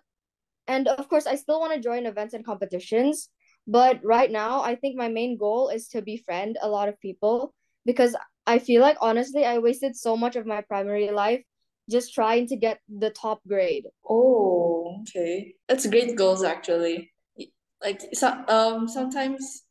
And 0.68 0.88
of 0.88 1.08
course, 1.08 1.28
I 1.28 1.36
still 1.36 1.60
want 1.60 1.74
to 1.76 1.80
join 1.80 2.08
events 2.08 2.34
and 2.34 2.44
competitions. 2.44 3.30
But 3.68 4.04
right 4.04 4.32
now, 4.32 4.64
I 4.64 4.74
think 4.74 4.98
my 4.98 5.10
main 5.10 5.38
goal 5.38 5.70
is 5.70 5.88
to 5.90 6.02
befriend 6.02 6.58
a 6.60 6.68
lot 6.68 6.90
of 6.90 7.00
people 7.00 7.54
because 7.86 8.16
I 8.48 8.58
feel 8.58 8.82
like 8.82 8.98
honestly, 9.00 9.46
I 9.46 9.60
wasted 9.60 9.96
so 9.96 10.18
much 10.18 10.36
of 10.36 10.48
my 10.48 10.62
primary 10.62 11.12
life 11.12 11.44
just 11.88 12.16
trying 12.16 12.48
to 12.48 12.56
get 12.58 12.80
the 12.90 13.12
top 13.12 13.42
grade. 13.48 13.86
Oh, 14.10 15.02
okay. 15.02 15.54
That's 15.70 15.86
great 15.86 16.16
goals 16.16 16.42
actually. 16.42 17.14
Like 17.80 18.02
so, 18.14 18.34
um 18.50 18.88
sometimes 18.88 19.62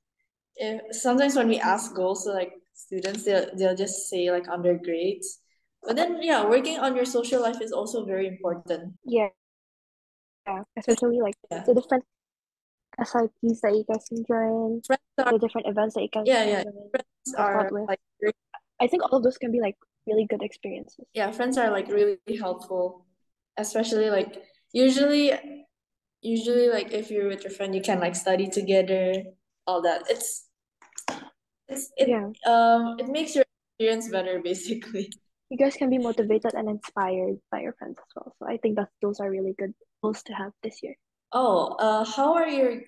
if 0.55 0.95
sometimes 0.95 1.35
when 1.35 1.49
we 1.49 1.59
ask 1.59 1.92
goals 1.92 2.23
to 2.23 2.31
like 2.31 2.55
students, 2.75 3.25
they'll 3.25 3.49
they'll 3.57 3.77
just 3.77 4.09
say 4.11 4.31
like 4.31 4.49
under 4.49 4.75
grades. 4.79 5.41
But 5.83 5.97
then 5.97 6.23
yeah, 6.23 6.45
working 6.49 6.79
on 6.79 6.97
your 6.97 7.05
social 7.07 7.41
life 7.43 7.61
is 7.61 7.73
also 7.73 8.05
very 8.05 8.27
important. 8.27 8.95
Yeah. 9.05 9.29
Yeah, 10.47 10.63
especially 10.77 11.21
like 11.21 11.35
Yeah. 11.51 11.65
the 11.65 11.75
different 11.75 12.05
SIPs 13.01 13.61
that 13.63 13.73
you 13.75 13.85
guys 13.91 14.05
can 14.09 14.25
join, 14.29 14.81
Friends 14.87 15.03
are 15.19 15.33
the 15.33 15.39
different 15.39 15.67
events 15.67 15.95
that 15.95 16.03
you 16.03 16.09
guys 16.13 16.25
yeah, 16.27 16.45
can 16.45 16.51
yeah. 16.53 16.63
Friends 16.93 17.35
are 17.37 17.71
like 17.71 18.01
I 18.81 18.87
think 18.87 19.03
all 19.03 19.19
of 19.19 19.23
those 19.25 19.39
can 19.39 19.51
be 19.53 19.61
like 19.61 19.77
really 20.07 20.27
good 20.29 20.43
experiences. 20.43 21.05
yeah, 21.15 21.31
friends 21.33 21.57
are 21.59 21.71
like 21.71 21.89
really 21.89 22.19
helpful. 22.39 23.07
Especially 23.57 24.11
like 24.11 24.43
usually 24.73 25.33
usually 26.21 26.69
like 26.69 26.93
if 26.93 27.11
you're 27.11 27.29
with 27.29 27.43
your 27.45 27.53
friend 27.53 27.75
you 27.75 27.81
can 27.81 28.01
like 28.01 28.15
study 28.17 28.49
together, 28.49 29.15
all 29.67 29.83
that. 29.83 30.03
It's 30.11 30.47
it's 31.68 31.90
it 31.96 32.09
Yeah. 32.09 32.29
um 32.46 32.96
it 32.98 33.09
makes 33.09 33.35
your 33.35 33.44
experience 33.79 34.09
better 34.11 34.40
basically. 34.42 35.11
You 35.50 35.59
guys 35.59 35.77
can 35.77 35.90
be 35.90 35.98
motivated 35.98 36.55
and 36.55 36.68
inspired 36.68 37.38
by 37.53 37.61
your 37.61 37.74
friends 37.79 37.98
as 38.00 38.11
well. 38.16 38.35
So 38.38 38.48
I 38.48 38.57
think 38.57 38.77
that 38.77 38.88
those 39.03 39.20
are 39.20 39.31
really 39.31 39.55
good 39.57 39.74
goals 40.03 40.22
to 40.24 40.33
have 40.33 40.53
this 40.64 40.83
year. 40.83 40.96
Oh, 41.33 41.77
uh, 41.79 42.05
how 42.05 42.35
are 42.35 42.48
your 42.48 42.81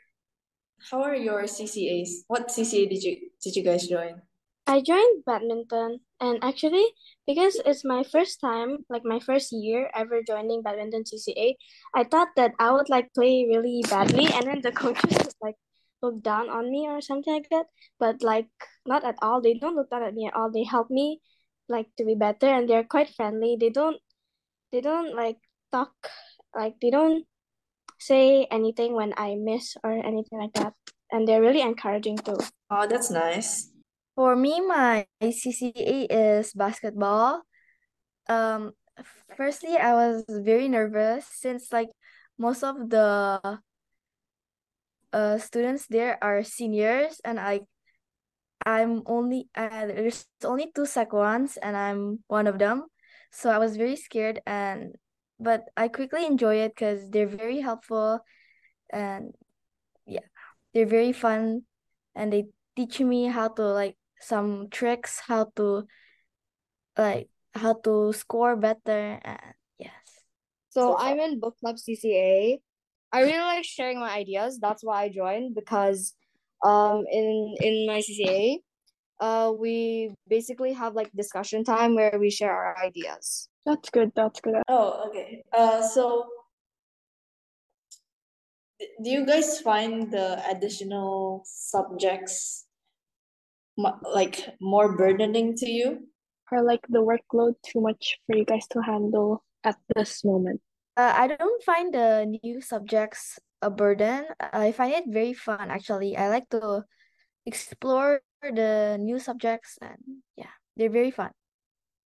how 0.91 1.03
are 1.03 1.15
your 1.15 1.45
CCAs? 1.45 2.25
What 2.29 2.49
CCA 2.49 2.89
did 2.89 3.03
you 3.03 3.31
did 3.43 3.57
you 3.57 3.63
guys 3.63 3.87
join? 3.87 4.23
I 4.67 4.81
joined 4.83 5.23
badminton 5.25 6.01
and 6.19 6.43
actually 6.43 6.85
because 7.27 7.55
it's 7.65 7.85
my 7.85 8.03
first 8.03 8.41
time, 8.41 8.83
like 8.91 9.05
my 9.05 9.21
first 9.21 9.53
year 9.53 9.91
ever 9.95 10.23
joining 10.27 10.63
badminton 10.63 11.05
CCA, 11.05 11.55
I 11.95 12.03
thought 12.03 12.35
that 12.35 12.51
I 12.59 12.73
would 12.73 12.89
like 12.89 13.15
play 13.15 13.47
really 13.47 13.85
badly 13.89 14.27
and 14.27 14.43
then 14.43 14.61
the 14.63 14.73
coaches 14.73 15.07
would 15.23 15.39
like 15.41 15.55
look 16.03 16.23
down 16.23 16.49
on 16.49 16.71
me 16.71 16.87
or 16.89 17.01
something 17.01 17.33
like 17.33 17.49
that. 17.51 17.67
But 17.99 18.23
like 18.23 18.49
not 18.87 19.05
at 19.05 19.17
all. 19.23 19.41
They 19.41 19.55
don't 19.55 19.77
look 19.77 19.91
down 19.91 20.03
at 20.03 20.15
me 20.15 20.27
at 20.27 20.35
all. 20.35 20.51
They 20.51 20.65
help 20.65 20.91
me 20.91 21.21
like 21.69 21.87
to 21.99 22.05
be 22.05 22.15
better 22.15 22.47
and 22.47 22.69
they're 22.69 22.85
quite 22.85 23.11
friendly. 23.11 23.57
They 23.59 23.71
don't 23.71 23.99
they 24.73 24.81
don't 24.81 25.15
like 25.15 25.39
talk 25.73 25.93
like 26.55 26.75
they 26.81 26.91
don't 26.91 27.25
say 27.99 28.47
anything 28.51 28.95
when 28.95 29.15
I 29.17 29.37
miss 29.39 29.77
or 29.83 29.93
anything 29.93 30.39
like 30.39 30.53
that. 30.55 30.75
And 31.11 31.27
they're 31.27 31.41
really 31.41 31.63
encouraging 31.63 32.19
too. 32.19 32.37
Oh, 32.71 32.87
that's 32.87 33.11
nice. 33.11 33.71
For 34.17 34.35
me, 34.35 34.61
my 34.61 35.07
CCA 35.23 36.09
is 36.11 36.53
basketball. 36.53 37.43
Um, 38.29 38.73
firstly, 39.37 39.77
I 39.77 39.93
was 39.93 40.25
very 40.29 40.69
nervous 40.69 41.27
since 41.31 41.71
like 41.71 41.89
most 42.39 42.65
of 42.65 42.91
the 42.91 43.61
uh 45.17 45.39
students 45.41 45.89
there 45.89 46.21
are 46.21 46.45
seniors 46.45 47.25
and 47.25 47.41
I 47.41 47.65
I'm 48.67 49.03
only 49.07 49.49
uh, 49.57 49.87
there's 49.89 50.27
only 50.45 50.69
two 50.75 50.85
sec 50.85 51.15
ones 51.15 51.57
and 51.57 51.77
I'm 51.77 52.21
one 52.27 52.47
of 52.47 52.59
them. 52.59 52.91
So 53.31 53.49
I 53.49 53.59
was 53.59 53.77
very 53.79 53.95
scared 53.97 54.43
and 54.45 54.97
but 55.39 55.65
I 55.77 55.89
quickly 55.89 56.27
enjoy 56.27 56.67
it 56.67 56.75
because 56.75 57.09
they're 57.09 57.31
very 57.31 57.61
helpful 57.61 58.21
and 58.93 59.33
yeah, 60.05 60.27
they're 60.75 60.91
very 60.91 61.13
fun 61.13 61.63
and 62.15 62.33
they 62.33 62.51
teach 62.75 62.99
me 63.01 63.27
how 63.27 63.49
to 63.55 63.63
like 63.63 63.97
some 64.21 64.69
tricks, 64.69 65.23
how 65.23 65.53
to 65.57 65.87
like 66.99 67.31
how 67.55 67.75
to 67.87 68.13
score 68.13 68.57
better 68.57 69.21
and 69.23 69.55
yes. 69.79 69.95
So 70.71 70.93
So 70.93 70.99
I'm 70.99 71.21
in 71.21 71.39
book 71.39 71.57
club 71.63 71.77
CCA. 71.79 72.59
I 73.17 73.23
really 73.23 73.39
like 73.57 73.65
sharing 73.65 73.99
my 73.99 74.11
ideas. 74.13 74.59
That's 74.61 74.85
why 74.85 75.05
I 75.05 75.09
joined 75.09 75.55
because 75.55 76.13
um 76.61 77.05
in 77.11 77.57
in 77.65 77.87
my 77.89 78.01
CCA, 78.05 78.61
uh 79.25 79.53
we 79.57 80.13
basically 80.29 80.75
have 80.75 80.93
like 80.93 81.09
discussion 81.17 81.65
time 81.65 81.95
where 81.97 82.13
we 82.21 82.29
share 82.29 82.53
our 82.53 82.77
ideas. 82.77 83.49
That's 83.65 83.89
good. 83.89 84.13
That's 84.15 84.41
good. 84.45 84.61
Oh, 84.69 85.09
okay. 85.09 85.41
Uh, 85.49 85.81
so 85.81 86.29
d- 88.79 88.93
do 89.03 89.09
you 89.09 89.25
guys 89.25 89.61
find 89.65 90.13
the 90.13 90.37
additional 90.53 91.41
subjects 91.49 92.67
mo- 93.81 93.99
like 94.13 94.45
more 94.61 94.93
burdening 94.95 95.57
to 95.57 95.71
you? 95.71 96.05
Or 96.53 96.63
like 96.63 96.85
the 96.93 97.01
workload 97.01 97.55
too 97.65 97.81
much 97.81 98.21
for 98.27 98.37
you 98.37 98.45
guys 98.45 98.69
to 98.77 98.81
handle 98.85 99.43
at 99.65 99.81
this 99.97 100.23
moment. 100.23 100.61
Uh, 100.97 101.13
I 101.15 101.27
don't 101.29 101.63
find 101.63 101.93
the 101.93 102.25
new 102.25 102.61
subjects 102.61 103.39
a 103.61 103.71
burden. 103.71 104.27
I 104.41 104.73
find 104.73 104.95
it 104.95 105.05
very 105.09 105.35
fun 105.35 105.71
actually. 105.71 106.17
I 106.17 106.29
like 106.29 106.49
to 106.51 106.85
explore 107.45 108.21
the 108.43 108.97
new 109.01 109.19
subjects 109.19 109.79
and 109.81 110.25
yeah, 110.37 110.53
they're 110.77 110.91
very 110.91 111.11
fun. 111.11 111.31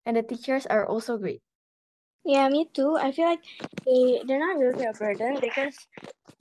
And 0.06 0.16
the 0.16 0.22
teachers 0.22 0.66
are 0.66 0.86
also 0.86 1.18
great. 1.18 1.42
Yeah, 2.24 2.48
me 2.48 2.68
too. 2.72 2.96
I 2.96 3.12
feel 3.12 3.26
like 3.26 3.44
they 3.84 4.20
they're 4.26 4.40
not 4.40 4.60
really 4.60 4.84
a 4.84 4.92
burden 4.92 5.38
because 5.40 5.76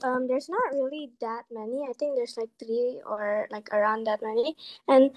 um 0.03 0.27
there's 0.27 0.49
not 0.49 0.71
really 0.71 1.12
that 1.21 1.43
many. 1.51 1.83
I 1.83 1.93
think 1.99 2.15
there's 2.15 2.36
like 2.38 2.51
three 2.60 2.99
or 3.05 3.47
like 3.51 3.69
around 3.71 4.07
that 4.07 4.21
many. 4.21 4.55
And 4.88 5.12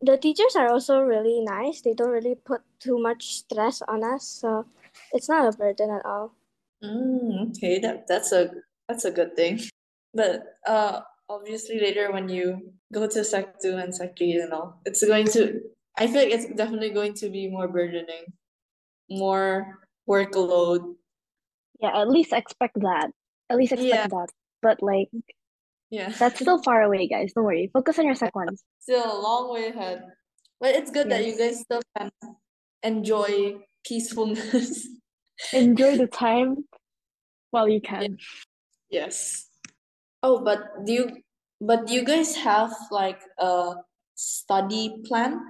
the 0.00 0.16
teachers 0.16 0.56
are 0.56 0.68
also 0.68 1.00
really 1.00 1.40
nice. 1.40 1.80
They 1.80 1.94
don't 1.94 2.12
really 2.12 2.36
put 2.36 2.62
too 2.80 2.98
much 2.98 3.36
stress 3.44 3.82
on 3.84 4.04
us, 4.04 4.24
so 4.24 4.66
it's 5.12 5.28
not 5.28 5.48
a 5.48 5.56
burden 5.56 5.90
at 5.90 6.04
all. 6.04 6.32
Mm, 6.82 7.50
okay, 7.50 7.78
that 7.80 8.06
that's 8.08 8.32
a 8.32 8.50
that's 8.88 9.04
a 9.04 9.10
good 9.10 9.36
thing. 9.36 9.60
But 10.14 10.42
uh 10.66 11.00
obviously 11.28 11.78
later 11.80 12.10
when 12.12 12.28
you 12.28 12.72
go 12.92 13.06
to 13.06 13.22
sec 13.24 13.60
two 13.60 13.76
and 13.76 13.94
sec 13.94 14.16
three 14.16 14.32
and 14.40 14.52
all, 14.52 14.80
it's 14.84 15.04
going 15.04 15.26
to 15.36 15.60
I 15.98 16.06
feel 16.06 16.22
like 16.24 16.32
it's 16.32 16.46
definitely 16.56 16.90
going 16.90 17.14
to 17.14 17.28
be 17.28 17.48
more 17.50 17.68
burdening, 17.68 18.24
more 19.10 19.78
workload. 20.08 20.94
Yeah, 21.80 22.00
at 22.00 22.08
least 22.08 22.32
expect 22.32 22.74
that. 22.80 23.10
At 23.50 23.56
least 23.58 23.72
expect 23.72 23.94
Yeah. 23.94 24.06
that. 24.08 24.28
But 24.62 24.82
like 24.82 25.08
Yeah. 25.90 26.08
that's 26.18 26.40
still 26.40 26.62
far 26.62 26.82
away, 26.82 27.08
guys. 27.08 27.32
Don't 27.34 27.44
worry. 27.44 27.68
Focus 27.72 27.98
on 27.98 28.06
your 28.06 28.14
sec 28.14 28.34
ones. 28.34 28.64
Still 28.80 29.04
a 29.04 29.18
long 29.20 29.52
way 29.52 29.68
ahead. 29.68 30.04
But 30.60 30.74
it's 30.74 30.90
good 30.90 31.10
that 31.10 31.24
you 31.26 31.36
guys 31.36 31.60
still 31.60 31.82
can 31.96 32.10
enjoy 32.82 33.60
peacefulness. 33.86 34.86
Enjoy 35.52 35.96
the 35.96 36.06
time 36.06 36.64
while 37.50 37.68
you 37.68 37.80
can. 37.80 38.18
Yes. 38.90 39.48
Oh, 40.22 40.44
but 40.44 40.84
do 40.84 40.92
you 40.92 41.22
but 41.60 41.86
do 41.86 41.94
you 41.94 42.04
guys 42.04 42.36
have 42.36 42.72
like 42.90 43.20
a 43.38 43.74
study 44.14 45.02
plan 45.04 45.40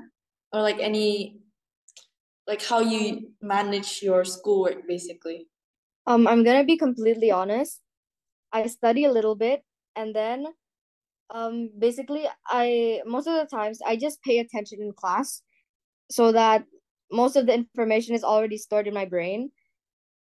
or 0.52 0.62
like 0.62 0.78
any 0.80 1.38
like 2.46 2.62
how 2.62 2.80
you 2.80 3.32
manage 3.40 4.02
your 4.02 4.24
schoolwork 4.24 4.86
basically? 4.86 5.46
Um, 6.06 6.26
I'm 6.26 6.42
gonna 6.44 6.64
be 6.64 6.76
completely 6.76 7.30
honest. 7.30 7.80
I 8.52 8.66
study 8.66 9.04
a 9.04 9.12
little 9.12 9.36
bit 9.36 9.62
and 9.96 10.14
then 10.14 10.46
um 11.30 11.70
basically 11.78 12.26
I 12.46 13.02
most 13.06 13.28
of 13.28 13.34
the 13.34 13.46
times 13.46 13.80
I 13.86 13.96
just 13.96 14.22
pay 14.22 14.38
attention 14.38 14.80
in 14.82 14.92
class 14.92 15.42
so 16.10 16.32
that 16.32 16.64
most 17.12 17.36
of 17.36 17.46
the 17.46 17.54
information 17.54 18.14
is 18.14 18.24
already 18.24 18.58
stored 18.58 18.88
in 18.88 18.94
my 18.94 19.04
brain. 19.04 19.50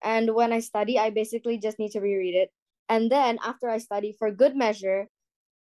And 0.04 0.34
when 0.34 0.54
I 0.54 0.60
study, 0.60 1.00
I 1.00 1.10
basically 1.10 1.58
just 1.58 1.80
need 1.80 1.92
to 1.92 2.00
reread 2.00 2.36
it. 2.36 2.50
And 2.90 3.12
then 3.12 3.40
after 3.44 3.70
I 3.70 3.80
study 3.80 4.16
for 4.18 4.32
good 4.32 4.56
measure, 4.56 5.08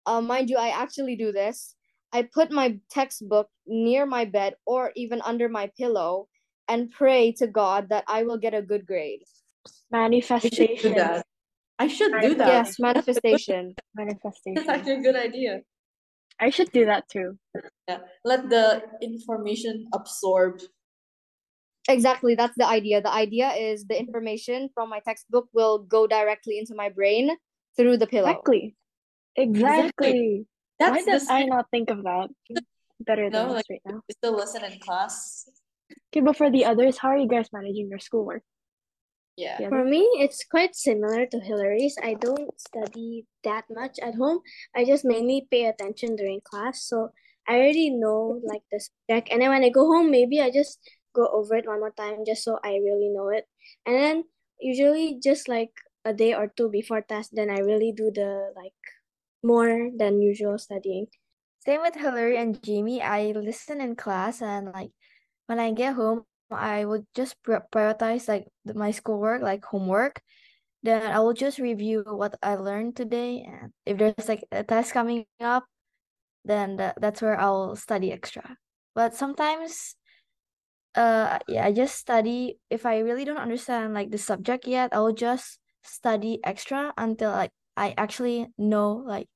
uh, 0.04 0.20
mind 0.20 0.50
you, 0.50 0.56
I 0.56 0.68
actually 0.68 1.16
do 1.16 1.32
this. 1.32 1.74
I 2.12 2.22
put 2.22 2.50
my 2.52 2.78
textbook 2.90 3.48
near 3.66 4.06
my 4.06 4.24
bed 4.24 4.54
or 4.66 4.92
even 4.96 5.20
under 5.22 5.48
my 5.48 5.70
pillow 5.76 6.28
and 6.68 6.90
pray 6.90 7.32
to 7.32 7.46
God 7.46 7.88
that 7.90 8.04
I 8.08 8.22
will 8.24 8.38
get 8.38 8.54
a 8.54 8.62
good 8.62 8.86
grade. 8.86 9.20
I 9.24 9.68
should 9.68 9.90
do 9.90 9.98
Manifestation. 9.98 10.94
that. 10.94 11.26
I 11.78 11.88
should 11.88 12.12
do 12.20 12.34
that. 12.36 12.48
Yes, 12.48 12.78
manifestation. 12.78 13.74
That's 13.76 13.88
Manifestation. 13.94 14.70
actually 14.70 14.94
a 14.94 15.00
good 15.00 15.16
idea. 15.16 15.60
I 16.40 16.50
should 16.50 16.70
do 16.72 16.86
that 16.86 17.08
too. 17.08 17.38
Yeah. 17.88 17.98
Let 18.24 18.48
the 18.50 18.82
information 19.02 19.86
absorb. 19.92 20.60
Exactly, 21.88 22.34
that's 22.34 22.56
the 22.56 22.66
idea. 22.66 23.00
The 23.00 23.12
idea 23.12 23.50
is 23.52 23.84
the 23.86 23.98
information 23.98 24.70
from 24.74 24.90
my 24.90 25.00
textbook 25.00 25.48
will 25.52 25.78
go 25.78 26.06
directly 26.06 26.58
into 26.58 26.74
my 26.74 26.88
brain 26.88 27.30
through 27.76 27.98
the 27.98 28.06
pillow. 28.06 28.30
Exactly. 28.30 28.76
Exactly. 29.36 30.46
Why 30.78 30.90
That's 30.90 31.04
the 31.04 31.18
did 31.18 31.30
I 31.30 31.44
not 31.44 31.66
think 31.70 31.90
of 31.90 32.02
that 32.04 32.28
better 33.00 33.30
than 33.30 33.46
us 33.46 33.54
like 33.54 33.64
right 33.70 33.80
now? 33.84 34.02
you 34.08 34.14
still 34.16 34.36
listen 34.36 34.64
in 34.64 34.78
class. 34.80 35.48
Okay, 36.10 36.20
but 36.20 36.36
for 36.36 36.50
the 36.50 36.64
others, 36.64 36.98
how 36.98 37.08
are 37.08 37.18
you 37.18 37.28
guys 37.28 37.48
managing 37.52 37.88
your 37.88 37.98
schoolwork? 37.98 38.42
Yeah. 39.36 39.68
For 39.68 39.84
me, 39.84 40.00
it's 40.18 40.44
quite 40.44 40.74
similar 40.74 41.26
to 41.26 41.40
Hillary's. 41.40 41.96
I 42.02 42.14
don't 42.14 42.58
study 42.58 43.26
that 43.44 43.64
much 43.70 43.98
at 44.02 44.14
home. 44.14 44.40
I 44.74 44.84
just 44.84 45.04
mainly 45.04 45.46
pay 45.50 45.66
attention 45.66 46.16
during 46.16 46.40
class. 46.42 46.82
So 46.82 47.10
I 47.46 47.56
already 47.56 47.90
know 47.90 48.40
like 48.42 48.62
the 48.72 48.80
subject. 48.80 49.28
And 49.30 49.42
then 49.42 49.50
when 49.50 49.62
I 49.62 49.68
go 49.68 49.84
home, 49.84 50.10
maybe 50.10 50.40
I 50.40 50.50
just 50.50 50.80
go 51.16 51.24
over 51.32 51.56
it 51.56 51.64
one 51.66 51.80
more 51.80 51.96
time 51.96 52.28
just 52.28 52.44
so 52.44 52.60
I 52.60 52.76
really 52.84 53.08
know 53.08 53.32
it. 53.32 53.48
And 53.88 53.96
then 53.96 54.16
usually 54.60 55.16
just 55.16 55.48
like 55.48 55.72
a 56.04 56.12
day 56.12 56.36
or 56.36 56.52
two 56.52 56.68
before 56.68 57.00
test, 57.00 57.32
then 57.32 57.48
I 57.48 57.64
really 57.64 57.96
do 57.96 58.12
the 58.12 58.52
like 58.52 58.76
more 59.40 59.88
than 59.96 60.20
usual 60.20 60.60
studying. 60.60 61.08
Same 61.64 61.80
with 61.80 61.96
Hillary 61.96 62.36
and 62.36 62.60
Jimmy. 62.62 63.00
I 63.00 63.32
listen 63.32 63.80
in 63.80 63.96
class 63.96 64.42
and 64.44 64.70
like 64.76 64.92
when 65.46 65.58
I 65.58 65.72
get 65.72 65.96
home, 65.96 66.28
I 66.50 66.84
would 66.84 67.06
just 67.14 67.34
prioritize 67.42 68.28
like 68.28 68.46
my 68.62 68.92
schoolwork, 68.92 69.42
like 69.42 69.64
homework. 69.64 70.20
Then 70.82 71.02
I 71.02 71.18
will 71.18 71.34
just 71.34 71.58
review 71.58 72.04
what 72.06 72.38
I 72.42 72.54
learned 72.54 72.94
today, 72.94 73.42
and 73.42 73.72
if 73.82 73.98
there's 73.98 74.28
like 74.28 74.46
a 74.52 74.62
test 74.62 74.92
coming 74.92 75.26
up, 75.40 75.66
then 76.44 76.76
tha- 76.76 76.94
that's 77.00 77.20
where 77.22 77.34
I'll 77.40 77.74
study 77.74 78.12
extra. 78.12 78.56
But 78.94 79.16
sometimes, 79.18 79.96
uh, 80.96 81.38
yeah, 81.48 81.64
I 81.66 81.72
just 81.72 81.96
study. 81.96 82.58
If 82.70 82.86
I 82.86 82.98
really 83.00 83.24
don't 83.24 83.38
understand 83.40 83.94
like 83.94 84.10
the 84.10 84.18
subject 84.18 84.66
yet, 84.66 84.90
I'll 84.92 85.12
just 85.12 85.58
study 85.84 86.40
extra 86.42 86.92
until 86.96 87.30
like 87.30 87.52
I 87.76 87.94
actually 87.96 88.48
know 88.58 89.04
like 89.06 89.28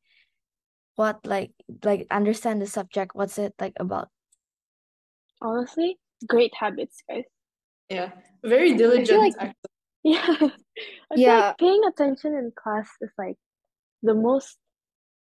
what 0.97 1.21
like 1.27 1.53
like 1.85 2.07
understand 2.11 2.61
the 2.61 2.67
subject. 2.67 3.15
What's 3.15 3.39
it 3.39 3.55
like 3.61 3.75
about? 3.79 4.09
Honestly, 5.43 5.99
great 6.29 6.53
habits, 6.59 7.03
guys. 7.09 7.25
Yeah. 7.89 8.11
Very 8.45 8.75
diligent 8.75 9.21
like- 9.41 9.55
Yeah. 10.03 10.25
I 10.27 11.15
feel 11.15 11.17
Yeah. 11.17 11.41
like 11.53 11.59
paying 11.59 11.83
attention 11.85 12.35
in 12.35 12.53
class 12.57 12.89
is 13.01 13.11
like 13.19 13.37
the 14.03 14.15
most 14.15 14.57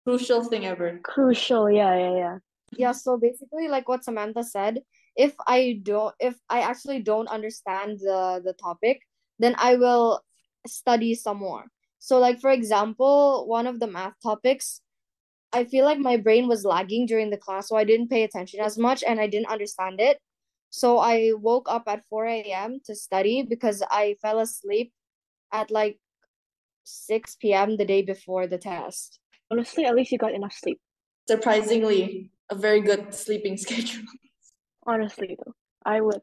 Crucial 0.04 0.42
thing 0.44 0.66
ever. 0.66 0.98
crucial. 1.04 1.70
Yeah, 1.70 1.94
yeah, 1.96 2.16
yeah. 2.16 2.36
Yeah, 2.72 2.92
so 2.92 3.16
basically 3.18 3.68
like 3.68 3.88
what 3.88 4.02
Samantha 4.04 4.42
said, 4.42 4.80
if 5.16 5.34
I 5.46 5.80
don't 5.82 6.14
if 6.20 6.36
I 6.48 6.60
actually 6.60 7.02
don't 7.02 7.28
understand 7.28 7.98
the 8.00 8.40
the 8.44 8.54
topic, 8.54 9.00
then 9.38 9.54
I 9.58 9.76
will 9.76 10.22
study 10.66 11.14
some 11.14 11.38
more. 11.38 11.64
So 11.98 12.18
like 12.18 12.40
for 12.40 12.50
example, 12.50 13.46
one 13.46 13.66
of 13.66 13.80
the 13.80 13.86
math 13.86 14.14
topics, 14.22 14.80
I 15.52 15.64
feel 15.64 15.84
like 15.84 15.98
my 15.98 16.16
brain 16.16 16.48
was 16.48 16.64
lagging 16.64 17.06
during 17.06 17.30
the 17.30 17.36
class, 17.36 17.68
so 17.68 17.76
I 17.76 17.84
didn't 17.84 18.08
pay 18.08 18.24
attention 18.24 18.60
as 18.60 18.78
much 18.78 19.04
and 19.06 19.20
I 19.20 19.26
didn't 19.26 19.50
understand 19.50 20.00
it. 20.00 20.18
So 20.70 20.98
I 20.98 21.32
woke 21.36 21.68
up 21.68 21.84
at 21.86 22.06
4 22.08 22.26
a.m. 22.26 22.80
to 22.86 22.94
study 22.94 23.42
because 23.42 23.82
I 23.90 24.16
fell 24.22 24.38
asleep 24.38 24.92
at 25.52 25.70
like 25.70 25.98
6 26.84 27.36
p.m. 27.36 27.76
the 27.76 27.84
day 27.84 28.02
before 28.02 28.46
the 28.46 28.58
test. 28.58 29.20
Honestly, 29.50 29.84
at 29.84 29.94
least 29.94 30.12
you 30.12 30.18
got 30.18 30.32
enough 30.32 30.54
sleep. 30.54 30.80
Surprisingly, 31.28 32.30
a 32.50 32.54
very 32.54 32.80
good 32.80 33.14
sleeping 33.14 33.56
schedule. 33.64 34.04
Honestly, 34.86 35.36
though, 35.38 35.54
I 35.84 36.00
would. 36.00 36.20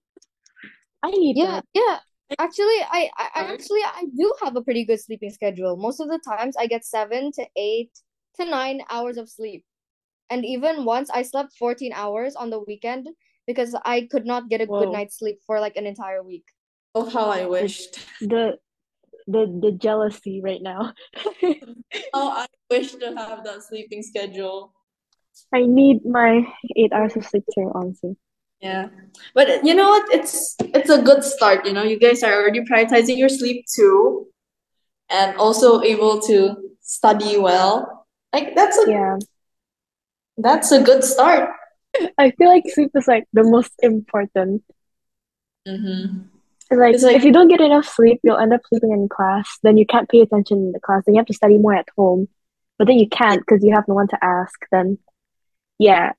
I 1.04 1.12
need 1.12 1.38
Yeah, 1.38 1.62
that. 1.62 1.65
yeah. 1.74 1.98
Actually, 2.38 2.80
I, 2.86 3.10
I 3.17 3.30
I 3.36 3.43
actually 3.54 3.82
I 3.84 4.06
do 4.15 4.34
have 4.41 4.56
a 4.56 4.62
pretty 4.62 4.86
good 4.86 5.00
sleeping 5.00 5.32
schedule. 5.32 5.78
Most 5.78 6.00
of 6.00 6.08
the 6.08 6.19
times 6.19 6.56
I 6.58 6.67
get 6.67 6.86
seven 6.86 7.32
to 7.34 7.45
eight 7.56 7.91
to 8.38 8.45
nine 8.45 8.82
hours 8.89 9.17
of 9.17 9.30
sleep. 9.30 9.65
And 10.30 10.45
even 10.45 10.86
once 10.86 11.10
I 11.10 11.24
slept 11.24 11.58
14 11.58 11.91
hours 11.93 12.36
on 12.36 12.50
the 12.52 12.60
weekend 12.60 13.10
because 13.48 13.76
I 13.84 14.08
could 14.12 14.26
not 14.26 14.48
get 14.48 14.62
a 14.62 14.67
good 14.67 14.91
night's 14.91 15.17
sleep 15.17 15.39
for 15.48 15.60
like 15.60 15.76
an 15.76 15.88
entire 15.88 16.22
week. 16.22 16.45
Oh, 16.93 17.10
how 17.10 17.30
I 17.32 17.45
wished. 17.45 18.06
The 18.22 18.60
the 19.26 19.48
the 19.62 19.72
jealousy 19.72 20.41
right 20.41 20.62
now. 20.62 20.93
Oh, 22.13 22.30
I 22.30 22.45
wish 22.69 22.93
to 22.95 23.13
have 23.17 23.43
that 23.43 23.63
sleeping 23.63 24.04
schedule. 24.04 24.74
I 25.54 25.62
need 25.65 26.06
my 26.06 26.45
eight 26.76 26.93
hours 26.93 27.15
of 27.15 27.26
sleep 27.26 27.43
too, 27.54 27.72
honestly. 27.74 28.15
Yeah. 28.62 28.89
But 29.34 29.63
you 29.65 29.74
know 29.74 29.88
what? 29.89 30.12
It's 30.12 30.56
it's 30.60 30.89
a 30.89 31.02
good 31.02 31.24
start, 31.24 31.65
you 31.65 31.74
know. 31.74 31.84
You 31.84 31.98
guys 32.00 32.24
are 32.24 32.34
already 32.34 32.62
prioritizing 32.62 33.17
your 33.17 33.30
sleep 33.30 33.65
too, 33.74 34.28
and 35.10 35.38
also 35.38 35.82
able 35.82 36.19
to 36.28 36.56
study 36.82 37.38
well. 37.38 38.06
Like 38.34 38.56
that's 38.56 38.78
a 38.78 38.91
Yeah. 38.91 39.17
that's 40.38 40.72
a 40.72 40.82
good 40.82 41.04
start. 41.04 41.50
I 42.17 42.32
feel 42.32 42.50
like 42.50 42.63
sleep 42.67 42.91
is 42.95 43.08
like 43.08 43.26
the 43.34 43.43
most 43.43 43.72
important. 43.82 44.63
Mm-hmm. 45.67 46.22
Like, 46.72 47.02
like- 47.02 47.15
if 47.15 47.24
you 47.24 47.32
don't 47.34 47.48
get 47.48 47.62
enough 47.62 47.86
sleep, 47.88 48.19
you'll 48.24 48.38
end 48.38 48.54
up 48.54 48.62
sleeping 48.69 48.91
in 48.91 49.10
class. 49.10 49.58
Then 49.63 49.78
you 49.78 49.86
can't 49.86 50.08
pay 50.10 50.22
attention 50.22 50.58
in 50.58 50.72
the 50.72 50.80
class. 50.80 51.04
Then 51.06 51.15
you 51.15 51.19
have 51.19 51.28
to 51.28 51.34
study 51.34 51.58
more 51.58 51.74
at 51.76 51.88
home. 51.98 52.28
But 52.78 52.88
then 52.88 53.00
you 53.00 53.10
can't 53.10 53.39
because 53.41 53.63
you 53.63 53.74
have 53.74 53.88
no 53.88 53.95
one 53.95 54.08
to 54.10 54.24
ask. 54.24 54.56
Then, 54.72 55.00
yeah, 55.80 56.13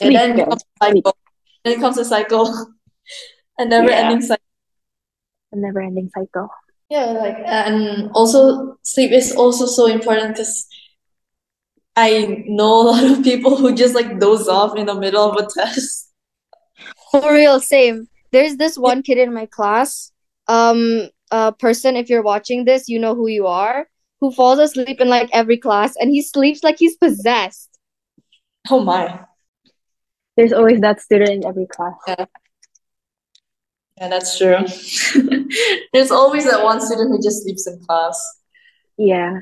Yeah, 0.00 0.54
sleep, 0.80 1.04
then 1.66 1.72
it 1.72 1.76
becomes 1.76 1.98
a 1.98 2.04
cycle. 2.04 2.46
Then 3.58 3.72
it 3.72 3.86
becomes 3.86 3.98
a 4.04 4.04
cycle. 4.04 4.06
A 4.06 4.06
never-ending 4.06 4.22
cycle. 4.22 4.44
A 5.52 5.56
never-ending 5.56 6.10
cycle. 6.14 6.48
Yeah, 6.88 7.06
like 7.06 7.38
and 7.44 8.10
also 8.12 8.76
sleep 8.82 9.10
is 9.10 9.34
also 9.34 9.66
so 9.66 9.86
important 9.86 10.36
because 10.36 10.68
I 11.96 12.44
know 12.46 12.82
a 12.82 12.84
lot 12.90 13.04
of 13.04 13.24
people 13.24 13.56
who 13.56 13.74
just 13.74 13.94
like 13.96 14.20
doze 14.20 14.46
off 14.46 14.76
in 14.76 14.86
the 14.86 14.94
middle 14.94 15.28
of 15.28 15.36
a 15.36 15.48
test. 15.52 16.12
For 17.10 17.32
real, 17.32 17.58
same. 17.58 18.06
There's 18.30 18.56
this 18.56 18.78
one 18.78 19.02
kid 19.02 19.18
in 19.18 19.34
my 19.34 19.46
class. 19.46 20.12
um 20.48 21.08
uh 21.32 21.50
person 21.50 21.96
if 21.96 22.08
you're 22.08 22.22
watching 22.22 22.64
this, 22.64 22.88
you 22.88 23.00
know 23.00 23.16
who 23.16 23.26
you 23.26 23.48
are, 23.48 23.88
who 24.20 24.30
falls 24.30 24.60
asleep 24.60 25.00
in 25.00 25.08
like 25.08 25.28
every 25.32 25.58
class 25.58 25.96
and 25.96 26.10
he 26.10 26.22
sleeps 26.22 26.62
like 26.62 26.78
he's 26.78 26.96
possessed. 26.96 27.70
Oh 28.70 28.84
my. 28.84 29.26
There's 30.36 30.52
always 30.52 30.80
that 30.80 31.00
student 31.00 31.30
in 31.30 31.46
every 31.46 31.66
class. 31.66 31.94
Yeah. 32.06 32.26
Yeah, 33.98 34.08
that's 34.08 34.36
true. 34.36 34.58
There's 35.92 36.10
always 36.10 36.44
that 36.44 36.62
one 36.62 36.80
student 36.80 37.10
who 37.10 37.22
just 37.22 37.42
sleeps 37.42 37.66
in 37.66 37.80
class. 37.86 38.20
Yeah. 38.98 39.40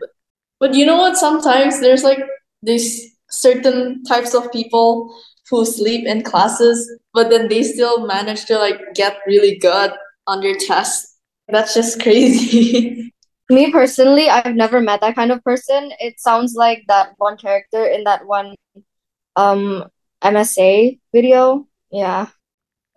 But 0.61 0.75
you 0.75 0.87
know 0.87 0.97
what? 0.97 1.17
Sometimes 1.17 1.81
there's 1.81 2.05
like 2.05 2.21
these 2.63 3.17
certain 3.31 4.05
types 4.05 4.33
of 4.35 4.51
people 4.53 5.15
who 5.51 5.65
sleep 5.65 6.07
in 6.07 6.23
classes, 6.23 6.91
but 7.13 7.31
then 7.31 7.49
they 7.49 7.63
still 7.63 8.07
manage 8.07 8.45
to 8.47 8.59
like 8.59 8.81
get 8.95 9.19
really 9.27 9.59
good 9.59 9.93
on 10.27 10.41
their 10.41 10.57
tests. 10.57 11.19
That's 11.49 11.75
just 11.75 12.01
crazy. 12.01 13.13
Me 13.51 13.71
personally, 13.71 14.31
I've 14.31 14.55
never 14.55 14.81
met 14.81 15.03
that 15.03 15.17
kind 15.17 15.31
of 15.31 15.45
person. 15.45 15.93
It 15.99 16.19
sounds 16.19 16.55
like 16.55 16.85
that 16.89 17.13
one 17.19 17.37
character 17.37 17.85
in 17.85 18.05
that 18.05 18.27
one 18.27 18.55
um 19.37 19.85
MSA 20.25 20.99
video. 21.13 21.67
Yeah. 21.91 22.29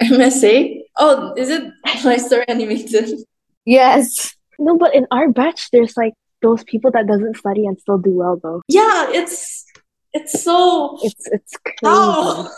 MSA? 0.02 0.82
Oh, 0.98 1.34
is 1.38 1.50
it 1.50 1.64
My 2.04 2.18
Story 2.18 2.46
Animated? 2.48 3.20
Yes. 3.66 4.36
No, 4.60 4.78
but 4.78 4.96
in 4.96 5.06
our 5.12 5.30
batch, 5.30 5.70
there's 5.72 5.96
like 5.98 6.14
those 6.42 6.64
people 6.64 6.92
that 6.92 7.08
doesn't 7.08 7.38
study 7.38 7.66
and 7.66 7.80
still 7.80 7.98
do 7.98 8.12
well 8.12 8.40
though. 8.42 8.62
Yeah, 8.68 9.08
it's 9.12 9.66
it's 10.14 10.42
so 10.44 10.98
It's 11.04 11.28
it's 11.28 11.54
crazy. 11.58 11.78
how? 11.84 12.50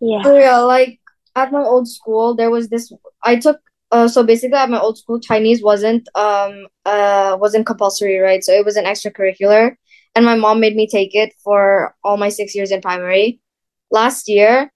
Yeah. 0.00 0.22
For 0.22 0.34
real, 0.34 0.66
like 0.66 0.98
at 1.36 1.52
my 1.52 1.62
old 1.62 1.88
school, 1.88 2.34
there 2.34 2.50
was 2.50 2.68
this. 2.68 2.92
I 3.22 3.36
took 3.36 3.58
uh 3.92 4.08
so 4.08 4.22
basically 4.22 4.56
at 4.58 4.70
my 4.70 4.80
old 4.80 4.98
school, 4.98 5.20
Chinese 5.20 5.62
wasn't 5.62 6.08
um 6.14 6.66
uh 6.86 7.36
wasn't 7.40 7.66
compulsory, 7.66 8.18
right? 8.18 8.42
So 8.42 8.52
it 8.52 8.64
was 8.64 8.76
an 8.76 8.84
extracurricular, 8.86 9.76
and 10.14 10.24
my 10.24 10.34
mom 10.36 10.58
made 10.60 10.74
me 10.74 10.88
take 10.88 11.14
it 11.14 11.32
for 11.44 11.94
all 12.02 12.16
my 12.16 12.28
six 12.28 12.54
years 12.54 12.70
in 12.70 12.80
primary. 12.80 13.40
Last 13.90 14.28
year, 14.28 14.72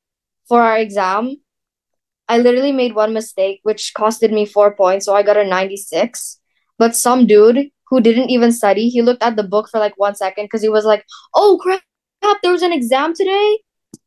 for 0.48 0.62
our 0.62 0.78
exam, 0.78 1.36
I 2.28 2.38
literally 2.38 2.72
made 2.72 2.94
one 2.94 3.12
mistake, 3.12 3.60
which 3.62 3.92
costed 3.96 4.32
me 4.32 4.46
four 4.46 4.74
points, 4.74 5.06
so 5.06 5.14
I 5.14 5.22
got 5.22 5.36
a 5.36 5.44
ninety 5.44 5.76
six. 5.76 6.40
But 6.78 6.96
some 6.96 7.26
dude 7.26 7.70
who 7.88 8.00
didn't 8.00 8.30
even 8.30 8.50
study, 8.52 8.88
he 8.88 9.02
looked 9.02 9.22
at 9.22 9.36
the 9.36 9.44
book 9.44 9.68
for 9.70 9.78
like 9.78 9.94
one 9.96 10.14
second 10.14 10.46
because 10.46 10.62
he 10.62 10.68
was 10.68 10.84
like, 10.84 11.04
"Oh 11.34 11.58
crap, 11.62 11.82
there 12.42 12.52
was 12.52 12.62
an 12.62 12.72
exam 12.72 13.14
today." 13.14 13.58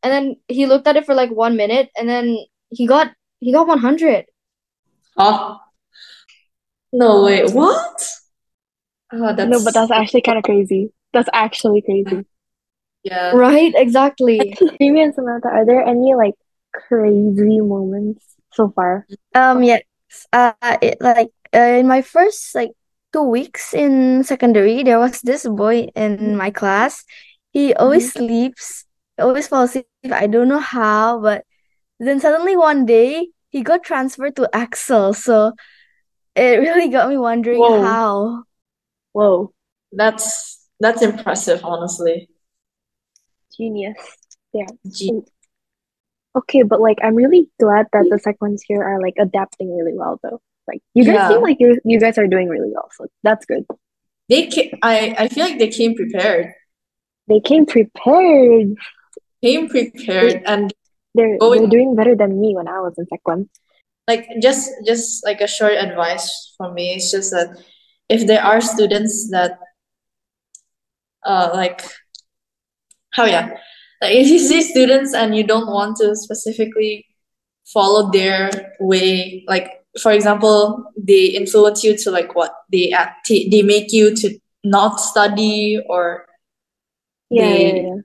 and 0.04 0.12
then 0.12 0.36
he 0.48 0.66
looked 0.66 0.88
at 0.88 0.96
it 0.96 1.06
for 1.06 1.16
like 1.16 1.30
one 1.32 1.56
minute 1.58 1.90
and 1.98 2.08
then 2.10 2.38
he 2.70 2.88
got 2.88 3.12
he 3.40 3.52
got 3.52 3.68
100 3.68 4.26
Huh? 5.18 5.58
No 6.94 7.24
way. 7.24 7.44
What? 7.46 8.08
Oh, 9.12 9.34
that's 9.36 9.50
No, 9.50 9.64
but 9.64 9.74
that's 9.74 9.92
actually 9.92 10.22
kind 10.22 10.38
of 10.38 10.44
crazy. 10.44 10.92
That's 11.14 11.30
actually 11.34 11.82
crazy. 11.82 12.26
Yeah. 13.08 13.32
right 13.32 13.74
exactly 13.76 14.54
Phoebe 14.78 15.02
and 15.02 15.14
Samantha, 15.14 15.48
are 15.48 15.66
there 15.66 15.84
any 15.84 16.14
like 16.16 16.36
crazy 16.74 17.62
moments 17.62 18.24
so 18.52 18.70
far? 18.70 19.08
Um, 19.34 19.64
yes. 19.64 19.84
Uh, 20.34 20.54
it, 20.82 20.98
like 21.00 21.30
uh, 21.54 21.80
in 21.80 21.88
my 21.88 22.02
first 22.02 22.56
like 22.56 22.72
two 23.14 23.24
weeks 23.24 23.74
in 23.74 24.24
secondary, 24.24 24.84
there 24.84 25.00
was 25.00 25.22
this 25.22 25.48
boy 25.48 25.88
in 25.96 26.36
my 26.36 26.50
class. 26.52 27.04
He 27.52 27.74
always 27.74 28.14
sleeps, 28.14 28.86
always 29.18 29.48
falls 29.48 29.72
asleep. 29.72 29.88
I 30.12 30.28
don't 30.28 30.48
know 30.48 30.60
how, 30.60 31.20
but 31.20 31.46
then 32.00 32.20
suddenly 32.20 32.56
one 32.56 32.86
day 32.86 33.30
he 33.50 33.64
got 33.64 33.84
transferred 33.84 34.36
to 34.36 34.50
Excel. 34.54 35.14
So 35.14 35.54
it 36.36 36.60
really 36.60 36.90
got 36.90 37.10
me 37.10 37.18
wondering 37.18 37.60
Whoa. 37.60 37.82
how. 37.82 38.44
Whoa, 39.14 39.52
That's 39.92 40.68
that's 40.80 41.02
impressive, 41.02 41.66
honestly. 41.66 42.30
Genius. 43.58 43.98
Yeah. 44.54 44.68
Gee. 44.90 45.22
Okay, 46.38 46.62
but 46.64 46.80
like 46.80 46.98
I'm 47.04 47.16
really 47.16 47.50
glad 47.60 47.88
that 47.94 48.06
the 48.10 48.20
second 48.20 48.38
ones 48.42 48.64
here 48.68 48.84
are 48.84 49.02
like 49.02 49.16
adapting 49.20 49.76
really 49.76 49.94
well 49.98 50.20
though. 50.24 50.40
Like 50.68 50.82
you 50.94 51.04
guys 51.06 51.16
Yeah. 51.16 51.30
seem 51.30 51.42
like 51.42 51.58
you 51.60 51.80
you 51.84 52.00
guys 52.00 52.18
are 52.18 52.28
doing 52.28 52.48
really 52.50 52.72
well, 52.74 52.90
so 52.96 53.08
that's 53.24 53.46
good. 53.46 53.66
They 54.30 54.48
came, 54.48 54.72
I 54.84 55.16
I 55.18 55.28
feel 55.30 55.46
like 55.46 55.58
they 55.60 55.70
came 55.70 55.96
prepared. 55.96 56.54
They 57.28 57.40
came 57.40 57.66
prepared. 57.66 58.76
Came 59.44 59.68
prepared 59.70 60.42
and 60.46 60.74
They're 61.16 61.38
Going- 61.40 61.62
they're 61.62 61.70
doing 61.70 61.96
better 61.96 62.16
than 62.16 62.40
me 62.40 62.54
when 62.56 62.68
I 62.68 62.80
was 62.82 62.94
in 62.98 63.08
sec 63.08 63.22
one. 63.28 63.50
like 64.08 64.26
just 64.42 64.70
just 64.86 65.26
like 65.26 65.42
a 65.42 65.48
short 65.48 65.74
advice 65.76 66.54
for 66.58 66.72
me 66.72 66.94
it's 66.96 67.10
just 67.12 67.32
that 67.36 67.50
if 68.08 68.22
there 68.30 68.44
are 68.44 68.62
students 68.62 69.30
that 69.36 69.58
uh 71.26 71.50
like 71.54 71.82
how 73.12 73.26
yeah 73.26 73.50
like 74.02 74.14
if 74.16 74.28
you 74.28 74.40
see 74.40 74.62
students 74.62 75.14
and 75.14 75.36
you 75.36 75.44
don't 75.46 75.68
want 75.68 75.98
to 75.98 76.16
specifically 76.16 77.06
follow 77.66 78.12
their 78.12 78.50
way 78.80 79.44
like 79.48 79.84
for 80.02 80.12
example 80.12 80.86
they 80.98 81.26
influence 81.26 81.84
you 81.84 81.98
to 81.98 82.12
like 82.12 82.36
what 82.36 82.54
they 82.72 82.92
act 82.92 83.28
they 83.30 83.62
make 83.64 83.92
you 83.92 84.16
to 84.16 84.38
not 84.64 85.00
study 85.00 85.80
or 85.90 86.26
Yeah, 87.30 87.44
They- 87.44 87.76
yeah, 87.76 87.82
yeah. 87.84 87.96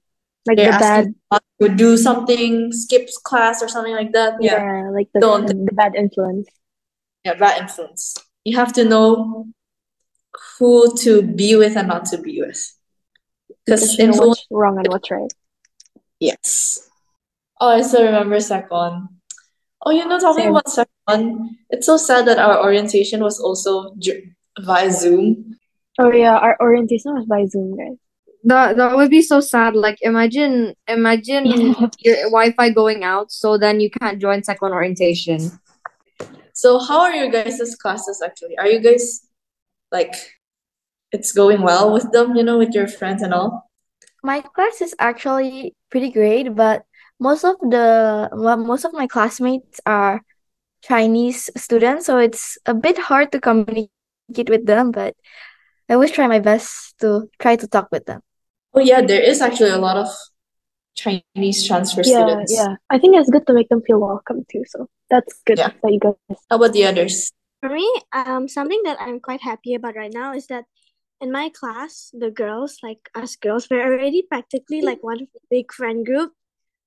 Like 0.44 0.56
the 0.58 0.64
bad 0.82 1.14
to 1.60 1.68
do 1.68 1.96
something 1.96 2.72
skips 2.72 3.16
class 3.18 3.62
or 3.62 3.68
something 3.68 3.94
like 3.94 4.10
that 4.12 4.34
yeah 4.42 4.58
yeah, 4.58 4.90
like 4.90 5.08
the 5.14 5.20
Don't. 5.20 5.46
the 5.46 5.70
bad 5.72 5.94
influence. 5.94 6.48
yeah 7.24 7.34
bad 7.38 7.62
influence 7.62 8.16
you 8.42 8.56
have 8.58 8.72
to 8.72 8.82
know 8.84 9.46
who 10.58 10.90
to 10.98 11.22
be 11.22 11.54
with 11.54 11.76
and 11.76 11.86
not 11.86 12.06
to 12.06 12.18
be 12.18 12.42
with 12.42 12.58
because 13.66 13.80
Because 13.82 13.98
you 13.98 14.06
know 14.06 14.12
influence 14.12 14.28
what's 14.28 14.46
wrong 14.50 14.78
and 14.78 14.88
what's 14.88 15.10
right. 15.10 15.32
yes 16.20 16.88
oh 17.60 17.68
i 17.68 17.80
still 17.82 18.04
remember 18.04 18.40
sec 18.40 18.70
one. 18.70 19.08
Oh, 19.84 19.90
you 19.90 20.06
know 20.06 20.18
talking 20.18 20.44
Same. 20.44 20.50
about 20.54 20.68
sec 20.70 20.88
one, 21.06 21.56
it's 21.70 21.86
so 21.86 21.96
sad 21.96 22.26
that 22.26 22.38
our 22.38 22.62
orientation 22.62 23.20
was 23.22 23.40
also 23.40 23.94
j- 23.98 24.30
via 24.60 24.90
zoom 24.90 25.56
Oh 25.98 26.10
yeah, 26.10 26.38
our 26.38 26.56
orientation 26.58 27.12
was 27.12 27.26
by 27.26 27.44
Zoom, 27.44 27.76
guys. 27.76 27.98
that 28.44 28.76
that 28.78 28.96
would 28.96 29.10
be 29.10 29.20
so 29.22 29.40
sad 29.40 29.74
like 29.76 29.98
imagine 30.02 30.74
imagine 30.88 31.46
your 31.98 32.16
wi-fi 32.32 32.70
going 32.70 33.04
out 33.04 33.30
so 33.30 33.58
then 33.58 33.78
you 33.78 33.90
can't 33.90 34.18
join 34.20 34.42
second 34.42 34.72
orientation 34.72 35.38
so 36.54 36.78
how 36.78 37.00
are 37.02 37.14
your 37.14 37.28
guys' 37.30 37.76
classes 37.76 38.22
actually 38.24 38.56
are 38.58 38.66
you 38.68 38.80
guys 38.80 39.26
like 39.92 40.14
it's 41.12 41.32
going 41.32 41.62
well 41.62 41.92
with 41.92 42.10
them 42.12 42.36
you 42.36 42.42
know 42.42 42.58
with 42.58 42.74
your 42.74 42.88
friends 42.88 43.22
and 43.22 43.34
all 43.34 43.68
My 44.22 44.40
class 44.40 44.80
is 44.80 44.94
actually 44.98 45.74
pretty 45.90 46.10
great, 46.10 46.54
but 46.54 46.84
most 47.18 47.44
of 47.44 47.56
the 47.58 48.30
well, 48.32 48.56
most 48.56 48.84
of 48.84 48.92
my 48.94 49.06
classmates 49.06 49.80
are 49.86 50.22
Chinese 50.82 51.50
students, 51.56 52.06
so 52.06 52.18
it's 52.18 52.58
a 52.66 52.74
bit 52.74 52.98
hard 52.98 53.32
to 53.32 53.40
communicate 53.40 54.50
with 54.50 54.66
them, 54.66 54.90
but 54.92 55.14
I 55.88 55.94
always 55.94 56.10
try 56.12 56.26
my 56.26 56.38
best 56.40 56.98
to 57.00 57.28
try 57.38 57.56
to 57.56 57.66
talk 57.68 57.88
with 57.92 58.06
them. 58.06 58.22
oh 58.74 58.80
yeah 58.80 59.02
there 59.02 59.20
is 59.22 59.40
actually 59.42 59.70
a 59.70 59.78
lot 59.78 59.96
of 59.98 60.08
chinese 60.94 61.64
transfer 61.66 62.02
Yeah, 62.04 62.14
students 62.16 62.52
yeah. 62.52 62.76
I 62.90 62.98
think 62.98 63.16
it's 63.16 63.30
good 63.30 63.46
to 63.46 63.54
make 63.54 63.68
them 63.68 63.82
feel 63.82 64.00
welcome 64.00 64.44
too. 64.50 64.64
So 64.68 64.88
that's 65.10 65.40
good 65.46 65.58
Yeah. 65.58 65.70
that 65.82 65.92
you 65.92 66.00
guys. 66.00 66.38
how 66.50 66.56
about 66.56 66.72
the 66.72 66.84
others 66.84 67.32
For 67.62 67.70
me, 67.70 67.86
um, 68.12 68.48
something 68.48 68.82
that 68.84 68.98
I'm 69.00 69.20
quite 69.20 69.40
happy 69.40 69.74
about 69.74 69.94
right 69.96 70.12
now 70.12 70.34
is 70.34 70.46
that 70.48 70.64
in 71.22 71.30
my 71.30 71.48
class, 71.48 72.10
the 72.12 72.30
girls, 72.30 72.78
like 72.82 73.08
us 73.14 73.36
girls, 73.36 73.70
we're 73.70 73.86
already 73.86 74.22
practically 74.22 74.82
like 74.82 75.02
one 75.02 75.28
big 75.48 75.72
friend 75.72 76.04
group. 76.04 76.32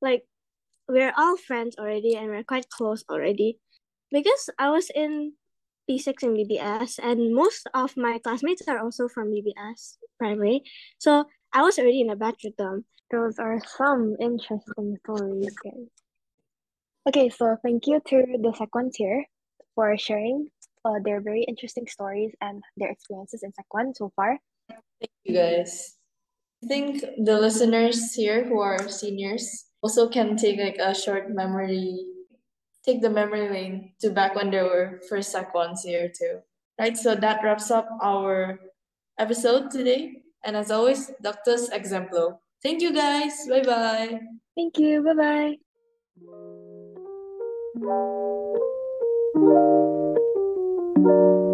Like 0.02 0.28
we're 0.89 1.13
all 1.17 1.38
friends 1.38 1.78
already 1.80 2.15
and 2.15 2.28
we're 2.28 2.43
quite 2.43 2.69
close 2.69 3.04
already. 3.10 3.58
Because 4.12 4.50
I 4.60 4.69
was 4.69 4.91
in 4.93 5.34
P6 5.89 6.21
in 6.21 6.36
BBS 6.36 7.00
and 7.02 7.34
most 7.34 7.67
of 7.74 7.95
my 7.95 8.19
classmates 8.19 8.67
are 8.67 8.80
also 8.80 9.08
from 9.08 9.32
BBS 9.32 9.95
primary. 10.19 10.63
So 11.00 11.26
I 11.54 11.62
was 11.62 11.80
already 11.80 12.02
in 12.02 12.10
a 12.10 12.15
batch 12.15 12.41
with 12.43 12.58
them. 12.58 12.84
Those 13.12 13.39
are 13.39 13.62
some 13.78 14.17
interesting 14.19 14.98
stories, 15.04 15.56
guys. 15.63 15.88
Okay, 17.08 17.30
so 17.30 17.56
thank 17.63 17.88
you 17.88 18.02
to 18.08 18.26
the 18.41 18.54
sec 18.58 18.76
ones 18.76 18.95
here 18.98 19.24
for 19.76 19.95
sharing 19.98 20.50
uh, 20.86 21.02
their 21.04 21.19
very 21.19 21.43
interesting 21.43 21.88
stories 21.88 22.32
and 22.39 22.63
their 22.78 22.89
experiences 22.89 23.43
in 23.43 23.52
one 23.71 23.93
so 23.93 24.12
far. 24.15 24.38
Thank 24.69 25.12
you 25.26 25.34
guys. 25.34 25.98
I 26.63 26.67
think 26.67 27.02
the 27.17 27.39
listeners 27.41 28.13
here 28.13 28.45
who 28.45 28.60
are 28.62 28.88
seniors 28.88 29.65
also 29.82 30.08
can 30.08 30.38
take 30.38 30.60
like 30.60 30.78
a 30.78 30.95
short 30.95 31.30
memory, 31.34 32.06
take 32.86 33.02
the 33.02 33.10
memory 33.10 33.50
lane 33.50 33.93
to 34.02 34.10
back 34.10 34.36
when 34.36 34.52
there 34.52 34.65
were 34.65 35.02
first 35.10 35.36
ones 35.54 35.84
here 35.84 36.08
too. 36.08 36.39
Right, 36.80 36.98
so 36.98 37.15
that 37.15 37.41
wraps 37.43 37.71
up 37.71 37.88
our 38.04 38.60
episode 39.17 39.71
today. 39.71 40.24
And 40.43 40.56
as 40.56 40.71
always, 40.71 41.12
Doctors 41.21 41.69
Exemplo. 41.69 42.39
Thank 42.62 42.82
you 42.82 42.93
guys. 42.93 43.48
Bye 43.48 43.63
bye. 43.63 44.19
Thank 44.56 44.78
you. 44.78 45.02
Bye 45.04 45.58
bye. 49.36 49.64
You. 51.06 51.44